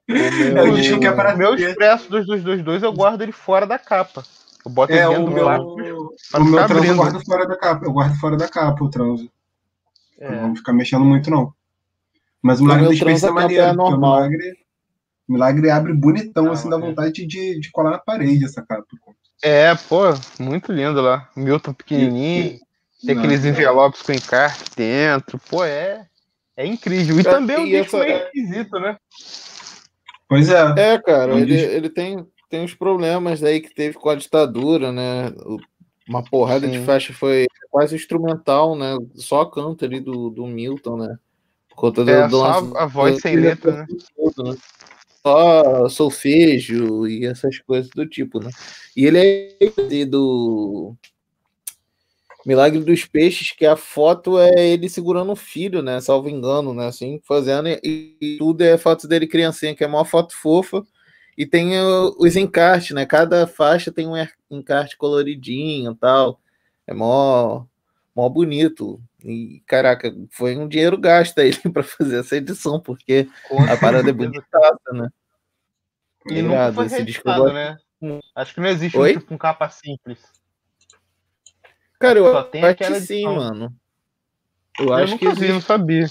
[0.09, 3.67] É o disco que é para o meu expresso dos 222 eu guardo ele fora
[3.67, 4.23] da capa.
[4.65, 5.45] Eu boto É, ele dentro do meu,
[6.31, 7.85] pra o meu transo eu guardo fora da capa.
[7.87, 9.31] Eu guardo fora da capa o transo.
[10.21, 10.41] Não É.
[10.41, 11.53] vamos ficar mexendo muito, não.
[12.43, 13.63] Mas o milagre meu do Space transo é maneiro.
[13.65, 14.17] é porque o normal.
[14.17, 14.53] milagre,
[15.33, 16.95] milagre abre bonitão, Ah, assim, dá maneiro.
[16.95, 18.87] vontade de, de colar na parede essa capa.
[19.43, 20.03] É, pô,
[20.39, 21.29] muito lindo lá.
[21.35, 22.59] Milton pequenininho,
[23.05, 23.51] tem Não, aqueles não.
[23.51, 25.39] envelopes com encarte dentro.
[25.51, 26.07] Pô, é,
[26.57, 27.19] é incrível.
[27.19, 28.97] E Cara, também o e disco meio esquisito, né?
[30.29, 30.93] Pois é.
[30.95, 35.29] É, cara, ele, ele tem, tem uns problemas aí que teve com a ditadura, né?
[35.45, 35.59] O-
[36.09, 36.85] Uma porrada de Sim.
[36.85, 38.97] faixa foi quase instrumental, né?
[39.15, 41.17] Só canto ali do, do Milton, né?
[41.71, 43.87] Por conta do, É, do só lance a voz do- sem letra, né?
[44.17, 44.57] todo, né?
[45.25, 48.51] Só solfejo e essas coisas do tipo, né?
[48.97, 50.97] E ele é do
[52.45, 56.01] Milagre dos Peixes, que a foto é ele segurando um filho, né?
[56.01, 56.87] Salvo engano, né?
[56.87, 60.83] Assim, fazendo, e, e tudo é foto dele criancinha, que é uma foto fofa.
[61.39, 61.73] E tem
[62.19, 63.07] os encartes, né?
[63.07, 64.15] Cada faixa tem um
[64.51, 66.41] encarte coloridinho e tal.
[66.87, 67.65] É mó,
[68.15, 69.01] mó bonito.
[69.25, 73.29] E, caraca, foi um dinheiro gasto aí para fazer essa edição, porque
[73.71, 75.09] a parada é bonitaça, né?
[76.27, 77.77] E nunca Irado, foi esse disco né?
[78.35, 79.17] Acho que não existe Oi?
[79.17, 80.19] um com capa simples.
[81.99, 83.73] Cara, eu Só acho que sim, mano.
[84.79, 85.53] Eu, Eu, acho que nunca vi, existe.
[85.53, 86.07] não sabia.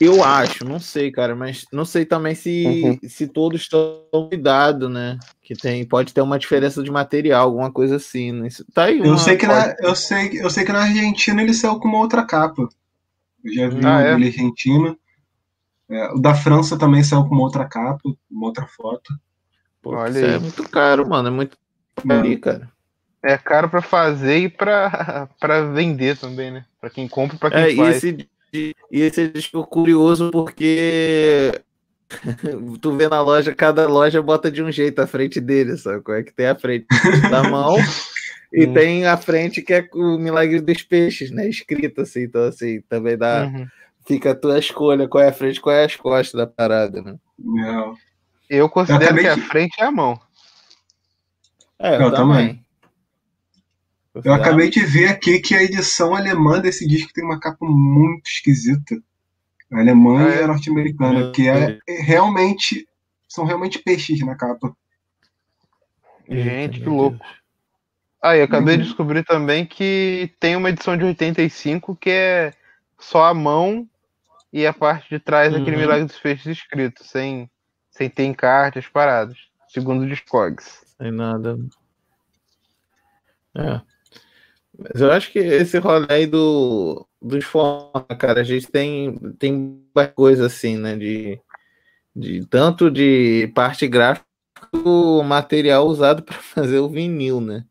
[0.00, 5.18] Eu acho, não sei, cara, mas não sei também se, se todos estão cuidados, né?
[5.40, 8.48] Que tem, pode ter uma diferença de material, alguma coisa assim, né?
[8.48, 11.40] Isso- Tá aí Eu uma- sei, que na, eu, sei, eu sei que na Argentina
[11.40, 12.68] ele saiu com uma outra capa.
[13.44, 14.12] Eu já vi Ah, é?
[14.14, 14.96] Argentina.
[15.88, 19.14] É, o da França também saiu com uma outra capa, uma outra foto.
[19.82, 20.40] Pô, Olha isso é aí.
[20.40, 21.28] muito caro, mano.
[21.28, 21.56] É muito
[22.08, 22.68] ali, cara.
[23.22, 26.64] É caro pra fazer e pra, pra vender também, né?
[26.80, 27.96] Pra quem compra e pra quem É, e faz.
[27.96, 31.52] esse, e esse disco é curioso porque
[32.80, 36.02] tu vê na loja, cada loja bota de um jeito a frente dele, sabe?
[36.02, 36.86] Qual é que tem a frente
[37.30, 37.76] da mão
[38.52, 38.72] e Hum.
[38.72, 41.48] tem a frente que é o Milagre dos Peixes, né?
[41.48, 43.46] Escrito assim, então assim, também dá.
[43.46, 43.66] Uhum.
[44.06, 47.16] Fica a tua escolha, qual é a frente, qual é as costas da parada, né?
[47.38, 47.96] Não.
[48.48, 50.20] Eu considero acabei que a frente é a mão.
[51.78, 52.63] É, Eu também.
[54.22, 58.26] Eu acabei de ver aqui que a edição alemã desse disco tem uma capa muito
[58.28, 58.96] esquisita.
[59.72, 60.44] A alemã Ah, e é?
[60.44, 62.86] a norte-americana, que é, é realmente.
[63.28, 64.76] São realmente peixes na capa.
[66.28, 67.18] Gente, que louco.
[68.22, 68.88] Ah, e acabei de Uhum.
[68.88, 72.52] descobrir também que tem uma edição de 85 que é
[72.98, 73.86] só a mão
[74.52, 75.82] e a parte de trás daquele Uhum.
[75.82, 77.50] Milagre dos Peixes escrito, sem,
[77.90, 79.36] sem ter encarte, as paradas.
[79.68, 80.84] Segundo o Discogs.
[80.96, 81.58] Sem nada.
[83.56, 83.80] É.
[84.78, 89.82] Mas eu acho que esse rolê aí do, dos formas, cara, a gente tem, tem
[89.94, 90.96] várias coisas assim, né?
[90.96, 91.40] De,
[92.14, 94.26] de tanto de parte gráfica
[94.72, 97.64] o material usado para fazer o vinil, né?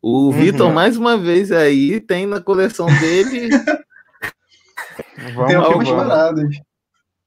[0.00, 3.48] O Vitor, mais uma vez aí, tem na coleção dele
[5.18, 6.60] Vamos tem algumas paradas.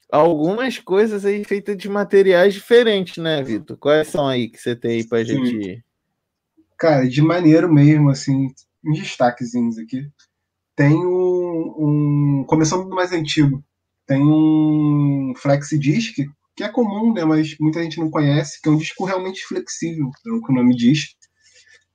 [0.10, 3.78] algumas coisas aí feitas de materiais diferentes, né, Vitor?
[3.78, 5.46] Quais são aí que você tem aí pra Sim.
[5.46, 5.84] gente.
[6.78, 8.48] Cara, de maneiro mesmo, assim,
[8.86, 10.08] uns destaquezinhos aqui.
[10.76, 11.76] Tem um,
[12.42, 13.64] um- Começando do mais antigo,
[14.08, 16.16] tem um Flexi Disc,
[16.56, 17.24] que é comum, né?
[17.24, 20.56] Mas muita gente não conhece, que é um disco realmente flexível, é o que o
[20.56, 21.16] nome diz.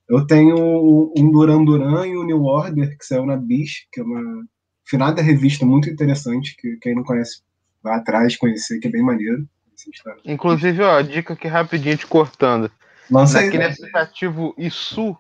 [0.09, 4.05] Eu tenho um Duran Duran e um New Order, que saiu na Bis, que é
[4.05, 4.45] uma
[4.85, 7.43] finada revista muito interessante, que quem não conhece,
[7.83, 9.47] vá atrás conhecer, que é bem maneiro.
[10.25, 12.71] Inclusive, ó, dica aqui rapidinho te cortando.
[13.11, 13.71] Lança aí, Naquele né?
[13.73, 15.17] aplicativo ISU,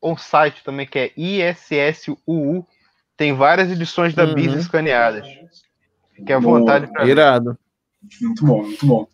[0.00, 2.66] ou site também, que é ISSUU,
[3.16, 4.58] tem várias edições da Uhum.
[4.58, 5.26] escaneadas.
[6.24, 7.10] Que é à vontade pra ver.
[7.12, 7.58] Irado.
[8.20, 9.06] Muito bom, muito bom.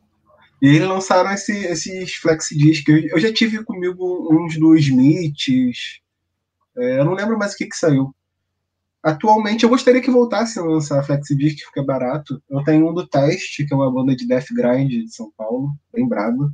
[0.63, 2.87] E eles lançaram esse- esses flexi disc.
[2.89, 6.01] Eu, eu já tive comigo uns dos Smiths.
[6.77, 8.15] É, eu não lembro mais o que, que saiu.
[9.03, 12.43] Atualmente eu gostaria que voltassem a lançar flexi disc, porque é barato.
[12.49, 15.71] Eu tenho um do Teste, que é uma banda de death grind de São Paulo,
[15.93, 16.51] bem brabo.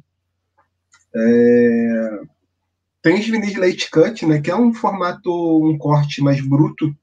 [1.14, 2.20] É,
[3.02, 5.30] Tem os vinis late cut, né, que é um formato,
[5.66, 6.94] um corte mais bruto,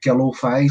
[0.00, 0.66] que é lo-fi.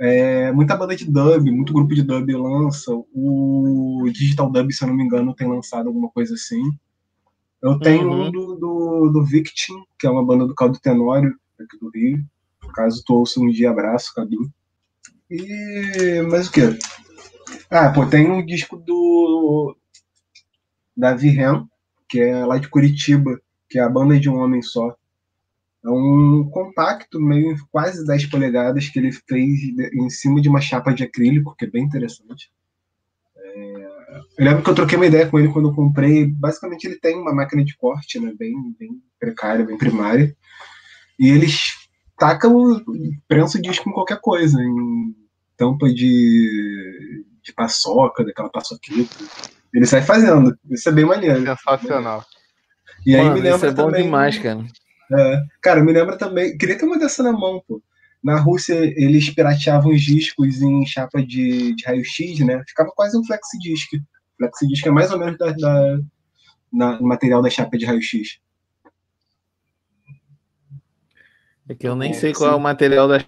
[0.00, 2.92] É, muita banda de dub, muito grupo de dub lança.
[3.12, 6.62] O Digital Dub, se eu não me engano, tem lançado alguma coisa assim.
[7.60, 8.26] Eu tenho Uhum.
[8.26, 12.24] um do, do, do Victim, que é uma banda do Caldo Tenório, aqui do Rio.
[12.74, 14.48] Caso tu ouça um dia, abraço, Cadu.
[15.30, 16.22] E.
[16.30, 16.78] Mas o quê?
[17.70, 19.76] Ah, pô, tem um disco do.
[20.96, 21.66] Da Virren,
[22.08, 24.96] que é lá de Curitiba, que é a banda de um homem só.
[25.84, 29.60] É um compacto, meio quase 10 polegadas, que ele fez
[29.94, 32.50] em cima de uma chapa de acrílico, que é bem interessante.
[33.36, 33.88] É,
[34.38, 36.26] Eu lembro que eu troquei uma ideia com ele quando eu comprei.
[36.26, 38.32] Basicamente, ele tem uma máquina de corte, né?
[38.36, 40.36] Bem, bem precária, bem primária.
[41.18, 41.60] E eles
[42.18, 42.84] tacam,
[43.26, 45.14] prensa o disco em qualquer coisa, em
[45.56, 49.16] tampa de, de paçoca, daquela paçoquita.
[49.72, 50.56] Ele sai fazendo.
[50.70, 51.40] Isso é bem maneiro.
[51.40, 52.24] Sensacional.
[53.08, 54.02] E aí Mano, me lembra isso é bom também.
[54.02, 54.64] demais, cara.
[55.12, 56.56] É, cara, me lembra também.
[56.58, 57.82] Queria ter uma dessa na mão, pô.
[58.22, 62.62] Na Rússia, eles pirateavam os discos em chapa de, de raio-x, né?
[62.68, 63.88] Ficava quase um flexidisc.
[64.36, 65.98] Flexidisc é mais ou menos da, da,
[66.72, 68.40] na- no material da chapa de raio-x.
[71.68, 72.58] É que eu nem É, sei qual é sim.
[72.58, 73.18] o material da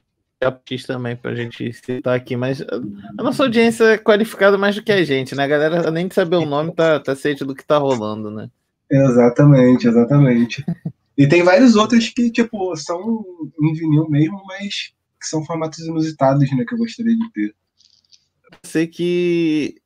[0.66, 4.92] X também pra gente citar aqui, mas a nossa audiência é qualificada mais do que
[4.92, 5.44] a gente, né?
[5.44, 8.50] A galera, além de saber o nome, tá, tá ciente do que tá rolando, né?
[8.90, 10.64] Exatamente, exatamente.
[11.16, 13.24] E tem vários outros que, tipo, são
[13.62, 16.64] em vinil mesmo, mas que são formatos inusitados, né?
[16.66, 17.54] Que eu gostaria de ter.
[18.64, 19.76] sei que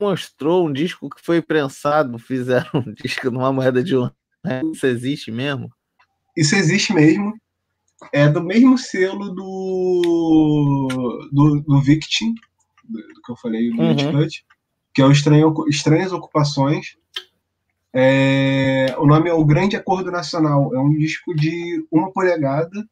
[0.00, 4.08] mostrou um disco que foi prensado, fizeram um disco numa moeda de um.
[4.72, 5.70] Isso existe mesmo?
[6.36, 7.34] Isso existe mesmo.
[8.12, 12.34] É do mesmo selo do, do, do Victim,
[12.88, 13.90] do, do que eu falei, do Uhum.
[13.90, 14.44] Uncut,
[14.94, 16.96] que é o Estranho, Estranhas Ocupações.
[17.92, 20.74] É, o nome é O Grande Acordo Nacional.
[20.74, 22.86] É um disco de uma polegada,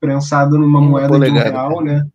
[0.00, 2.06] prensado numa Uma moeda polegada, de um real, né?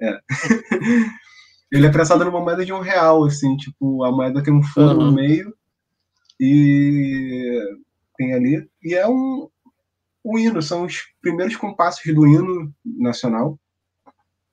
[0.00, 0.18] É.
[1.72, 4.98] Ele é prensado numa moeda de um real, assim, tipo, a moeda tem um furo
[4.98, 5.06] Uhum.
[5.06, 5.52] no meio
[6.38, 7.60] e
[8.16, 8.68] tem ali.
[8.82, 9.48] E é um,
[10.24, 13.58] um hino, são os primeiros compassos do hino nacional.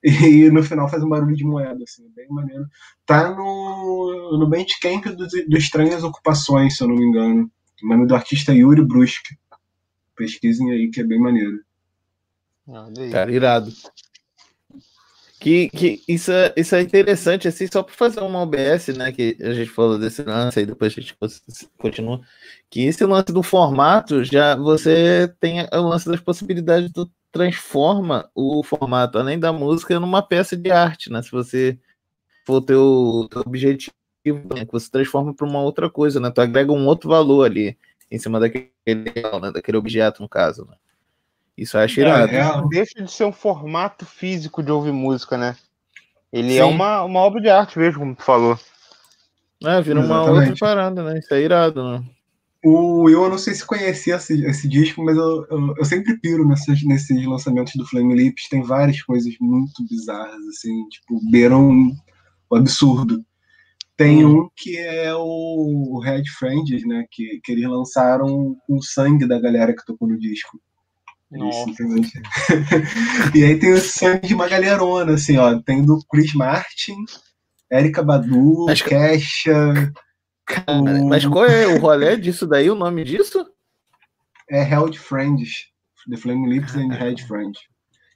[0.29, 2.67] E no final faz um barulho de moeda, assim, bem maneiro.
[3.05, 7.49] Tá no, no Bandcamp do, do Estranhas Ocupações, se eu não me engano.
[7.81, 9.37] O nome do artista é Yuri Brusque.
[10.15, 11.63] Pesquisem aí, que é bem maneiro.
[13.11, 13.71] Cara, irado.
[15.39, 19.11] Que, que isso, é, isso é interessante, assim, só para fazer uma OBS, né?
[19.11, 21.17] Que a gente falou desse lance aí, depois a gente
[21.77, 22.21] continua.
[22.69, 28.63] Que esse lance do formato, já você tem o lance das possibilidades do transforma o
[28.63, 31.21] formato, além da música, numa peça de arte, né?
[31.23, 31.77] Se você
[32.45, 33.93] for ter o teu objetivo,
[34.23, 36.29] né, que você transforma para uma outra coisa, né?
[36.29, 37.75] Tu agrega um outro valor ali
[38.09, 40.75] em cima daquele, né, daquele objeto, no caso, né?
[41.57, 42.31] Isso acho irado.
[42.31, 45.55] É, Não deixa de ser um formato físico de ouvir música, né?
[46.31, 46.69] Ele é Sim.
[46.69, 48.59] uma, uma obra de arte mesmo, como tu falou.
[49.63, 50.49] É, vira uma Exatamente.
[50.51, 51.19] outra parada, né?
[51.19, 52.03] Isso é irado, né?
[52.63, 56.47] O eu não sei se conhecia esse, esse disco, mas eu, eu, eu sempre piro
[56.47, 58.47] nesses, nesses lançamentos do Flame Lips.
[58.49, 61.91] Tem várias coisas muito bizarras, assim, tipo, beiram
[62.49, 63.23] o absurdo.
[63.97, 67.05] Tem um que é o Red Friends, né?
[67.11, 70.59] Que, que eles lançaram com o sangue da galera que tocou no disco.
[71.31, 71.65] Eles Nossa.
[71.65, 72.21] simplesmente-
[73.35, 75.59] e aí tem o sangue de uma galerona, assim, ó.
[75.61, 76.95] Tem do Chris Martin,
[77.71, 79.91] Erika Badu, Acho Kesha.
[80.67, 83.45] O- Mas qual é o rolê disso daí, o nome disso?
[84.49, 85.67] é Held Friends,
[86.09, 87.59] The Flame Lips and Red Friends.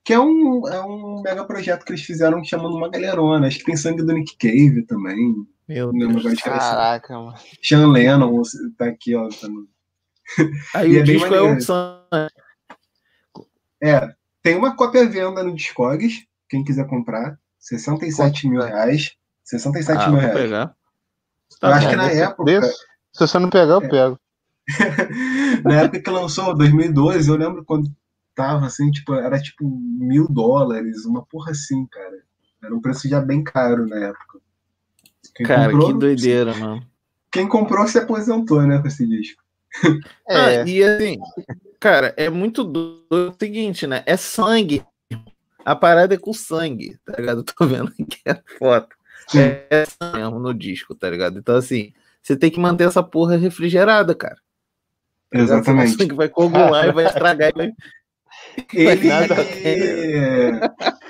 [0.03, 3.47] Que é um, é um mega projeto que eles fizeram chamando uma galerona.
[3.47, 5.35] Acho que tem sangue do Nick Cave também.
[5.67, 6.19] Meu Não lembro Deus.
[6.21, 6.69] agora de cabeça.
[6.69, 7.33] Caraca, mano.
[7.61, 8.41] Sean Lennon
[8.77, 9.27] tá aqui, ó.
[9.29, 9.67] tá no-
[10.75, 12.29] Aí E o é disco é sangue.
[13.81, 17.37] É, tem uma cópia à venda no Discogs, quem quiser comprar.
[17.59, 19.13] 67 mil reais.
[19.43, 20.37] 67 Ah, mil reais.
[20.37, 20.75] pegar.
[21.61, 22.77] Eu acho É, que na época, preço,
[23.13, 23.89] se você não pegar, eu É.
[23.89, 24.19] pego.
[25.63, 27.89] na época que lançou, 2012, eu lembro quando
[28.35, 32.17] tava assim, tipo, era tipo mil dólares, uma porra assim, cara.
[32.63, 34.39] Era um preço já bem caro na época.
[35.35, 36.85] Quem Cara, comprou, que doideira, mano.
[37.31, 39.41] Quem comprou se aposentou, né, com esse disco.
[40.29, 41.17] É, Ah, e assim,
[41.79, 44.03] cara, é muito doido o seguinte, né?
[44.05, 44.83] É sangue.
[45.65, 47.39] A parada é com sangue, tá ligado?
[47.41, 48.96] Eu tô vendo aqui a foto.
[49.35, 49.85] É
[50.15, 51.39] mesmo no disco, tá ligado?
[51.39, 54.37] Então, assim, você tem que manter essa porra refrigerada, cara.
[55.31, 55.97] tá Exatamente.
[55.97, 57.51] sangue vai coagular e vai estragar.
[57.51, 57.71] E vai...
[58.73, 59.35] Ele, Nada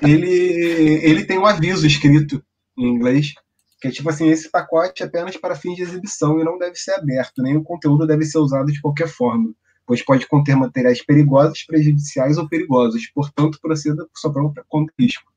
[0.02, 2.42] ele, ele tem um aviso escrito
[2.78, 3.34] em inglês,
[3.82, 6.76] que é tipo assim, esse pacote é apenas para fins de exibição e não deve
[6.76, 9.54] ser aberto, nem o conteúdo deve ser usado de qualquer forma,
[9.86, 15.32] pois pode conter materiais perigosos, prejudiciais ou perigosos, portanto proceda por sua própria conta risco.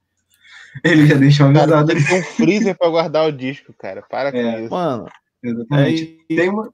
[0.84, 2.04] Ele já deixou cara, avisado tem ali.
[2.04, 4.02] que ter um freezer pra guardar o disco, cara.
[4.08, 4.32] Para É.
[4.32, 4.70] com isso.
[4.70, 5.06] Mano,
[5.42, 6.24] Exatamente.
[6.30, 6.36] aí.
[6.36, 6.72] Tem uma,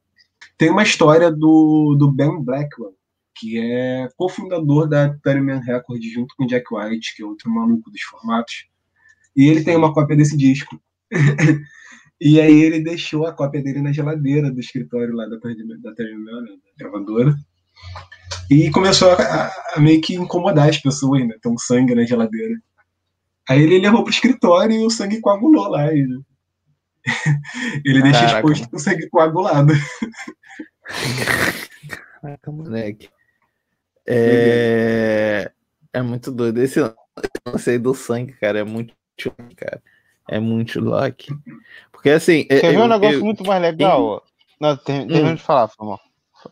[0.59, 2.95] tem uma história do, do Ben Blackwell,
[3.35, 7.91] que é cofundador da Thunderman Records junto com o Jack White, que é outro maluco
[7.91, 8.67] dos formatos.
[9.37, 10.81] E ele tem uma cópia desse disco.
[12.21, 16.43] e aí ele deixou a cópia dele na geladeira do escritório lá da da, Thunderman,
[16.43, 17.35] né, da gravadora.
[18.51, 21.35] E começou a, a- a meio que incomodar as pessoas, né?
[21.43, 22.55] Tem um sangue na geladeira.
[23.49, 25.93] Aí ele levou pro escritório e o sangue coagulou lá.
[25.93, 26.07] e-
[27.85, 29.73] Ele deixa Caraca, exposto com o sangue coagulado.
[32.21, 33.09] Caraca, moleque.
[34.07, 35.51] É...
[35.93, 36.61] é muito doido.
[36.63, 36.81] Esse
[37.47, 38.95] lance aí do sangue, cara, é muito
[39.57, 39.83] cara.
[40.29, 41.29] É muito lock.
[41.93, 42.47] Porque assim.
[42.51, 44.03] é- ver eu- um negócio eu- muito mais legal?
[44.03, 44.21] ó?
[44.61, 45.35] Não, termina Hum.
[45.35, 46.01] de falar, por favor.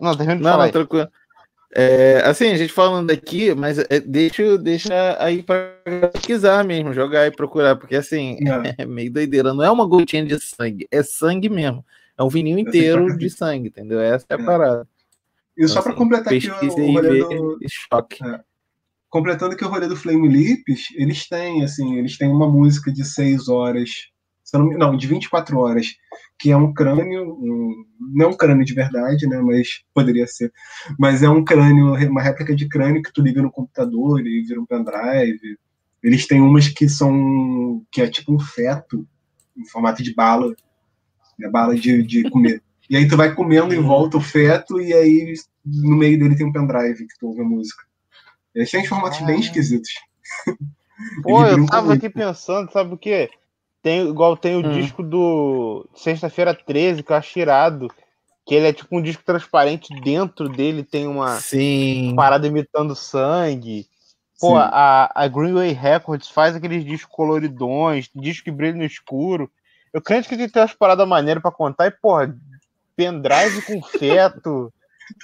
[0.00, 0.72] Não, termina de Não, falar.
[0.72, 1.08] não, aí.
[1.76, 5.72] É, assim, a gente falando aqui, mas é, deixa, deixa aí pra
[6.12, 8.74] pesquisar mesmo, jogar e procurar, porque assim, É.
[8.82, 9.52] é meio doideira.
[9.52, 11.84] Não é uma gotinha de sangue, é sangue mesmo.
[12.16, 14.00] É um vinil inteiro de sangue, entendeu?
[14.00, 14.44] Essa é a É.
[14.44, 14.88] parada.
[15.56, 18.18] E só Então, para assim, completar aqui o, o rolê do, choque.
[19.08, 23.04] completando que o rolê do Flame Lips, eles têm, assim, eles têm uma música de
[23.04, 23.90] 6 horas,
[24.52, 25.86] não, não, de 24 horas,
[26.38, 30.52] que é um crânio, um- não um crânio de verdade, né, mas poderia ser,
[30.98, 34.60] mas é um crânio, uma réplica de crânio que tu liga no computador e vira
[34.60, 35.58] um pendrive.
[36.02, 39.06] Eles têm umas que são, que é tipo um feto,
[39.56, 40.54] em formato de bala,
[41.38, 42.62] né, bala de, de comer.
[42.90, 45.32] E aí tu vai comendo em volta o feto e aí
[45.64, 47.82] no meio dele tem um pendrive que tu ouve a música.
[48.54, 49.40] Eles têm formatos bem Ah.
[49.40, 49.90] esquisitos.
[51.22, 52.04] Pô, eu tava muito.
[52.04, 53.30] aqui pensando, sabe o quê?
[53.84, 54.72] Tem, igual tem o Hum.
[54.72, 57.92] disco do Sexta-feira 13, que eu acho irado.
[58.46, 62.14] Que ele é tipo um disco transparente, dentro dele tem uma Sim.
[62.16, 63.86] parada imitando sangue.
[64.40, 64.68] Pô, Sim.
[64.70, 69.50] a, a Greenway Records faz aqueles discos coloridões, disco que brilha no escuro.
[69.92, 72.34] Eu creio que tem que ter umas paradas maneiras pra contar e, porra,
[72.96, 74.72] pendrive com feto.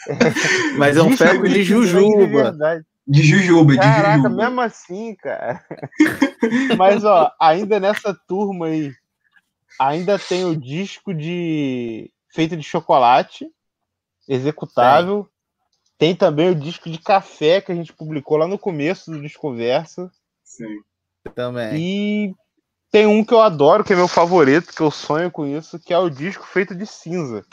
[0.77, 2.27] Mas é um feto de jujuba.
[2.27, 2.85] verdade.
[3.11, 4.37] De Jujuba, de Caraca, Jujuba.
[4.37, 5.65] mesmo assim, cara.
[6.79, 8.93] Mas, ó, ainda nessa turma aí,
[9.81, 13.51] ainda tem o disco de feito de chocolate,
[14.29, 15.29] executável.
[15.99, 20.09] Tem também o disco de café que a gente publicou lá no começo do Desconversa.
[20.45, 20.79] Sim.
[21.35, 21.77] Também.
[21.77, 22.35] E
[22.93, 25.93] tem um que eu adoro, que é meu favorito, que eu sonho com isso, que
[25.93, 27.45] é o disco feito de cinza.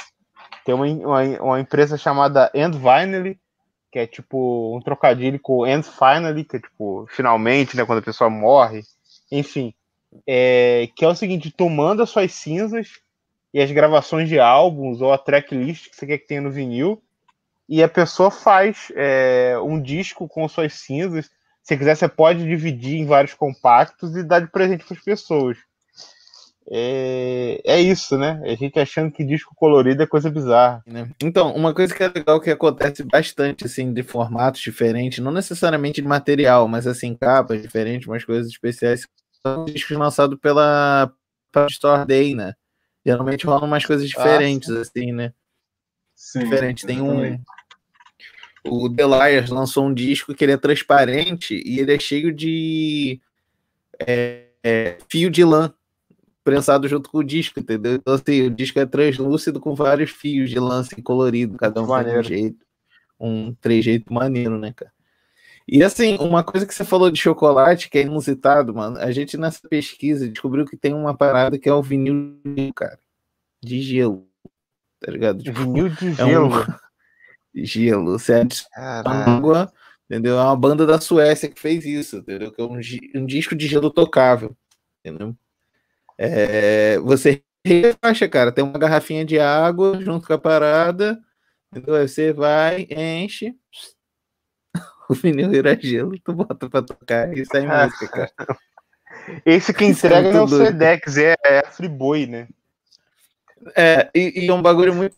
[0.63, 3.39] Tem uma, uma, uma empresa chamada End Finally,
[3.97, 8.03] que é tipo um trocadilho com End Finally, que é tipo, finalmente, né, quando a
[8.03, 8.83] pessoa morre.
[9.31, 9.73] Enfim,
[10.27, 12.99] é, que é o seguinte, tu manda suas cinzas
[13.51, 17.01] e as gravações de álbuns ou a tracklist que você quer que tenha no vinil,
[17.67, 21.29] e a pessoa faz é, um disco com suas cinzas.
[21.63, 25.57] Se quiser, você pode dividir em vários compactos e dar de presente para as pessoas.
[26.69, 28.41] É, é isso, né?
[28.43, 30.83] A gente achando que disco colorido é coisa bizarra.
[30.85, 31.09] né?
[31.21, 36.01] Então, uma coisa que é legal que acontece bastante, assim, de formatos diferentes, não necessariamente
[36.01, 39.07] de material, mas assim, capas diferentes, umas coisas especiais,
[39.41, 41.11] são discos lançados pela,
[41.53, 42.53] pela Store Day, né?
[43.05, 45.31] Geralmente rolam umas coisas diferentes, assim, né?
[46.13, 46.39] Sim.
[46.39, 46.85] Diferente.
[46.85, 47.39] Tem um.
[48.65, 53.21] O The Liars lançou um disco que ele é transparente e ele é cheio de
[53.99, 55.73] é, é, fio de lã
[56.47, 57.95] prensado junto com o disco, entendeu?
[57.95, 62.09] Então, assim, o disco é translúcido com vários fios de assim, colorido, cada um de
[62.09, 62.65] um jeito,
[63.19, 64.93] um trejeito maneiro, né, cara?
[65.67, 69.35] E assim, uma coisa que você falou de chocolate, que é inusitado, mano, a gente
[69.35, 72.39] nessa pesquisa descobriu que tem uma parada que é o vinil,
[72.73, 72.97] cara,
[73.61, 74.25] de gelo,
[75.01, 75.43] tá ligado?
[75.43, 76.47] Tipo, Vinil de é gelo.
[76.47, 76.65] um
[77.65, 79.73] gelo, você adiciona água,
[80.05, 80.39] entendeu?
[80.39, 82.53] É uma banda da Suécia que fez isso, entendeu?
[82.53, 82.79] Que é um,
[83.21, 84.55] um disco de gelo tocável,
[85.03, 85.35] entendeu?
[86.17, 91.19] É, você relaxa, cara, tem uma garrafinha de água junto com a parada,
[91.71, 91.95] entendeu?
[91.95, 93.53] Aí você vai, enche,
[95.09, 98.57] o vinil vira gelo, tu bota pra tocar e sai música, cara.
[99.45, 100.47] Esse que é entrega não é o.
[100.47, 102.47] Sedex, é, é a Friboi, né?
[103.75, 105.15] É, e, e é um bagulho muito.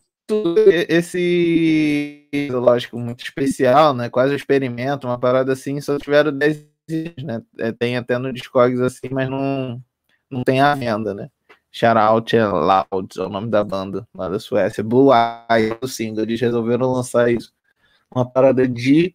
[0.88, 2.28] Esse.
[2.50, 4.08] Lógico, muito especial, né?
[4.08, 7.42] Quase um experimento, uma parada assim, só tiveram 10 dias, né?
[7.58, 9.82] É, tem até no Discogs assim, mas não,
[10.30, 11.30] não tem a venda, né?
[11.72, 14.82] Shout Out é Loud, é o nome da banda lá da Suécia.
[14.82, 17.52] Blue Eye, o single, eles resolveram lançar isso.
[18.12, 19.14] Uma parada de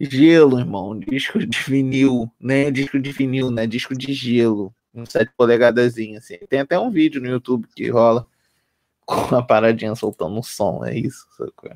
[0.00, 0.98] gelo, irmão.
[0.98, 2.70] Disco de vinil, né?
[2.70, 3.66] Disco de vinil, né?
[3.66, 4.74] Disco de gelo.
[4.92, 6.36] Um 7 polegadazinho, assim.
[6.48, 8.26] Tem até um vídeo no YouTube que rola
[9.06, 11.26] com a paradinha soltando um som, é isso.
[11.36, 11.70] sacou?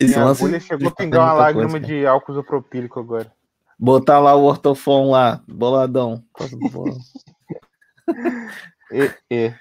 [0.00, 3.30] Esse Minha lance agulha chegou a pingar uma lágrima coisa, de álcool isopropílico agora.
[3.78, 6.24] Botar lá o ortofon lá, boladão.
[8.92, 9.54] E, e.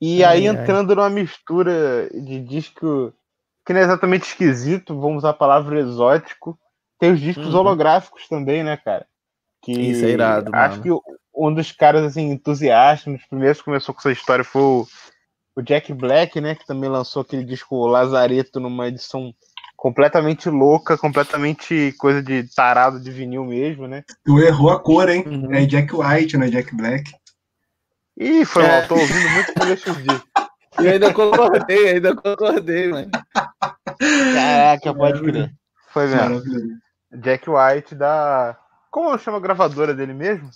[0.00, 0.54] E Ai, aí, ai.
[0.54, 3.12] entrando numa mistura de disco
[3.66, 6.58] que não é exatamente esquisito, vamos usar a palavra exótico,
[6.98, 7.56] tem os discos Uhum.
[7.56, 9.06] holográficos também, né, cara?
[9.60, 11.02] Que Isso é irado, Acho mano.
[11.02, 14.62] que um dos caras, assim, entusiastas, um dos primeiros que começou com essa história foi
[14.62, 14.86] o,
[15.56, 19.34] o Jack Black, né, que também lançou aquele disco Lazareto numa edição
[19.78, 24.02] completamente louca, completamente coisa de tarado de vinil mesmo, né?
[24.24, 25.22] Tu errou a cor, hein?
[25.24, 25.54] Uhum.
[25.54, 27.12] É Jack White, não é Jack Black.
[28.18, 28.68] Ih, foi É.
[28.68, 30.20] mal, tô ouvindo muito Tenacious D.
[30.80, 33.10] Eu ainda concordei, ainda concordei, mano.
[34.34, 35.54] Caraca, pode crer.
[35.92, 36.22] Foi mesmo.
[36.22, 36.68] Maravilhoso.
[37.12, 38.58] Jack White da.
[38.90, 40.50] Como chama a gravadora dele mesmo?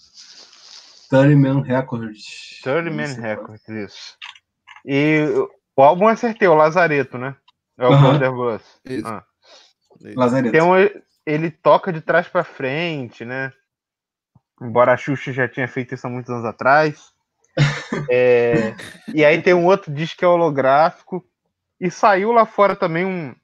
[1.08, 2.58] 30 Man Records.
[2.64, 4.16] 30 Não Man sei Records, isso.
[4.84, 5.24] E
[5.76, 7.36] o álbum eu acertei, o Lazareto, né?
[7.78, 8.62] É o Blues.
[8.84, 9.06] Isso.
[9.06, 9.24] Ah.
[10.50, 10.72] Tem um,
[11.26, 13.52] ele toca de trás pra frente, né?
[14.60, 17.12] Embora a Xuxa já tinha feito isso há muitos anos atrás.
[18.10, 18.74] É,
[19.14, 21.22] e aí tem um outro disco que é holográfico.
[21.78, 23.34] E saiu lá fora também um.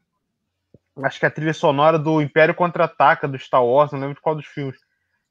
[1.04, 4.34] Acho que a trilha sonora do Império Contra-Ataca, do Star Wars, não lembro de qual
[4.34, 4.78] dos filmes.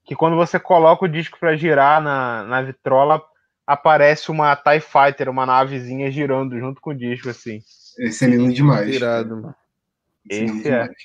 [0.06, 3.20] Que quando você coloca o disco pra girar na, na vitrola,
[3.66, 7.62] aparece uma TIE Fighter, uma navezinha girando junto com o disco, assim.
[7.98, 8.94] Esse é lindo demais.
[8.94, 9.56] Irado, mano.
[10.30, 10.82] Esse é Esse é.
[10.82, 10.98] demais.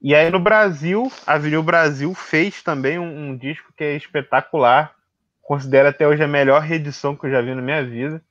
[0.00, 4.94] E aí no Brasil, a Vinil Brasil fez também um, um disco que é espetacular.
[5.42, 8.22] Considero até hoje a melhor reedição que eu já vi na minha vida.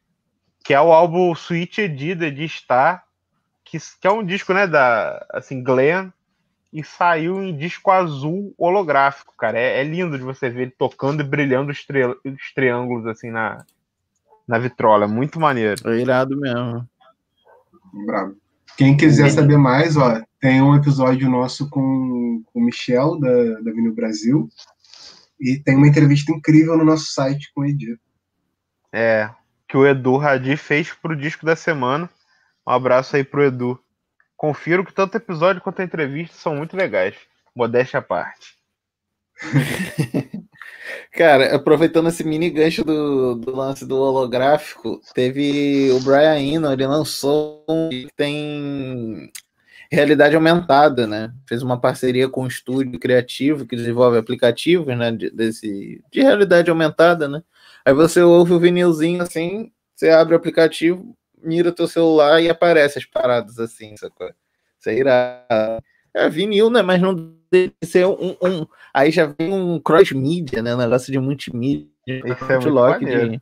[0.64, 3.04] Que é o álbum Sweet Edida de Star,
[3.64, 6.10] que, que é um disco, né, da, assim, Glenn,
[6.72, 9.58] e saiu em disco azul holográfico, cara.
[9.58, 13.32] É, é lindo de você ver ele tocando e brilhando os, tri- os triângulos, assim,
[13.32, 13.66] na,
[14.48, 15.06] na vitrola.
[15.06, 15.90] É muito maneiro.
[15.90, 16.88] É irado mesmo.
[18.06, 18.36] Bravo.
[18.78, 23.72] Quem quiser saber mais, ó, tem um episódio nosso com, com o Michel, da, da
[23.72, 24.48] Vinil Brasil.
[25.40, 28.00] E tem uma entrevista incrível no nosso site com o Edir.
[28.94, 29.30] É,
[29.68, 32.10] que o Edu Radi fez pro disco da semana.
[32.68, 33.80] Um abraço aí pro Edu.
[34.36, 37.16] Confiro que tanto episódio quanto a entrevista são muito legais.
[37.56, 38.58] Modéstia à parte.
[41.12, 46.86] Cara, aproveitando esse mini gancho do, do lance do holográfico, teve o Brian Eno, ele
[46.86, 49.32] lançou um que tem
[49.92, 51.34] realidade aumentada, né?
[51.48, 55.12] Fez uma parceria com um estúdio criativo que desenvolve aplicativos, né?
[55.12, 57.42] De, desse, de realidade aumentada, né?
[57.86, 63.00] Aí você ouve o vinilzinho assim, você abre o aplicativo, mira teu celular e aparece
[63.00, 64.30] as paradas assim, sacou?
[64.80, 65.84] Isso é irado.
[66.18, 66.82] É vinil, né?
[66.82, 70.74] Mas não deve ser um, um- Aí já vem um cross-mídia, né?
[70.74, 71.88] Um negócio de multimídia.
[72.08, 72.60] Isso é
[73.00, 73.42] muito de...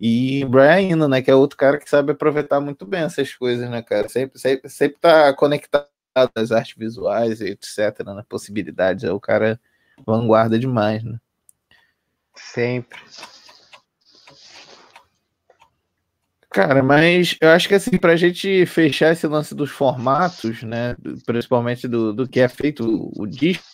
[0.00, 1.22] E Brian Eno, né?
[1.22, 4.08] Que é outro cara que sabe aproveitar muito bem essas coisas, né, cara?
[4.08, 5.88] Sempre, sempre, sempre tá conectado
[6.34, 8.22] às artes visuais e etc, né?
[8.28, 9.04] Possibilidades.
[9.04, 9.58] É o cara
[10.06, 11.18] vanguarda demais, né?
[12.34, 12.98] Sempre.
[16.54, 20.94] Cara, mas eu acho que assim, pra gente fechar esse lance dos formatos, né?
[21.26, 23.64] Principalmente do, do que é feito o, o disco,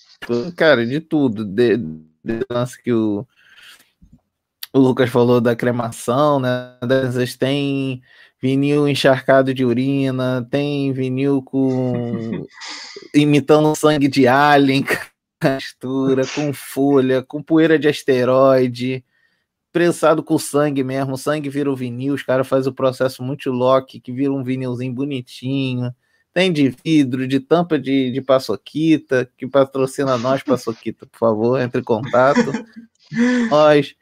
[0.56, 1.44] cara, de tudo.
[1.44, 3.26] De, de lance que o,
[4.72, 6.74] o Lucas falou da cremação, né?
[7.12, 8.00] Vocês tem
[8.40, 12.46] vinil encharcado de urina, tem vinil com
[13.14, 14.86] imitando sangue de alien,
[15.38, 19.04] castura, com folha, com poeira de asteroide
[19.72, 24.00] prensado com sangue mesmo, o sangue vira o vinil, os caras fazem o processo multilock,
[24.00, 25.94] que vira um vinilzinho bonitinho.
[26.32, 31.80] Tem de vidro, de tampa de, de paçoquita, que patrocina nós, paçoquita, por favor, entre
[31.80, 32.52] em contato.
[33.50, 33.94] nós.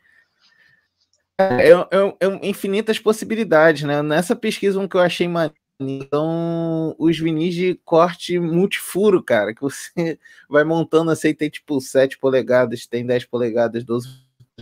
[1.40, 4.02] É, é- é infinitas possibilidades, né?
[4.02, 9.60] Nessa pesquisa, um que eu achei maneiro, então, os vinis de corte multifuro, cara, que
[9.60, 10.18] você
[10.50, 14.08] vai montando assim, tem tipo 7 polegadas, tem 10 polegadas, 12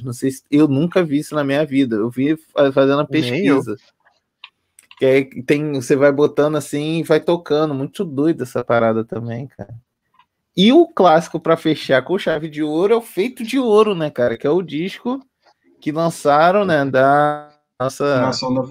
[0.03, 1.97] não sei se eu nunca vi isso na minha vida.
[1.97, 3.77] Eu vi fa- fazendo a pesquisa.
[4.99, 7.75] Que aí tem, você vai botando assim e vai tocando.
[7.75, 9.75] Muito doido essa parada também, cara.
[10.57, 14.11] E o clássico para fechar com chave de ouro é o feito de ouro, né,
[14.11, 14.39] cara?
[14.39, 15.21] Que é o disco
[15.81, 18.63] que lançaram, né, da nossa Nação da,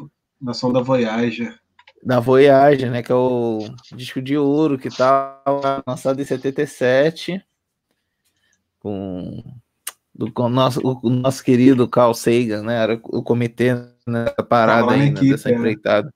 [0.41, 1.59] Nação da Voyager.
[2.01, 3.03] da Voyage, né?
[3.03, 3.59] Que é o
[3.95, 5.39] disco de ouro que tá
[5.85, 7.39] lançado em 77
[8.79, 9.43] com,
[10.15, 12.75] do, nosso, o nosso querido Carl Sagan, né?
[12.81, 13.73] Era o comitê
[14.07, 15.55] nessa parada aí, né, equipe, dessa é.
[15.55, 16.13] empreitada.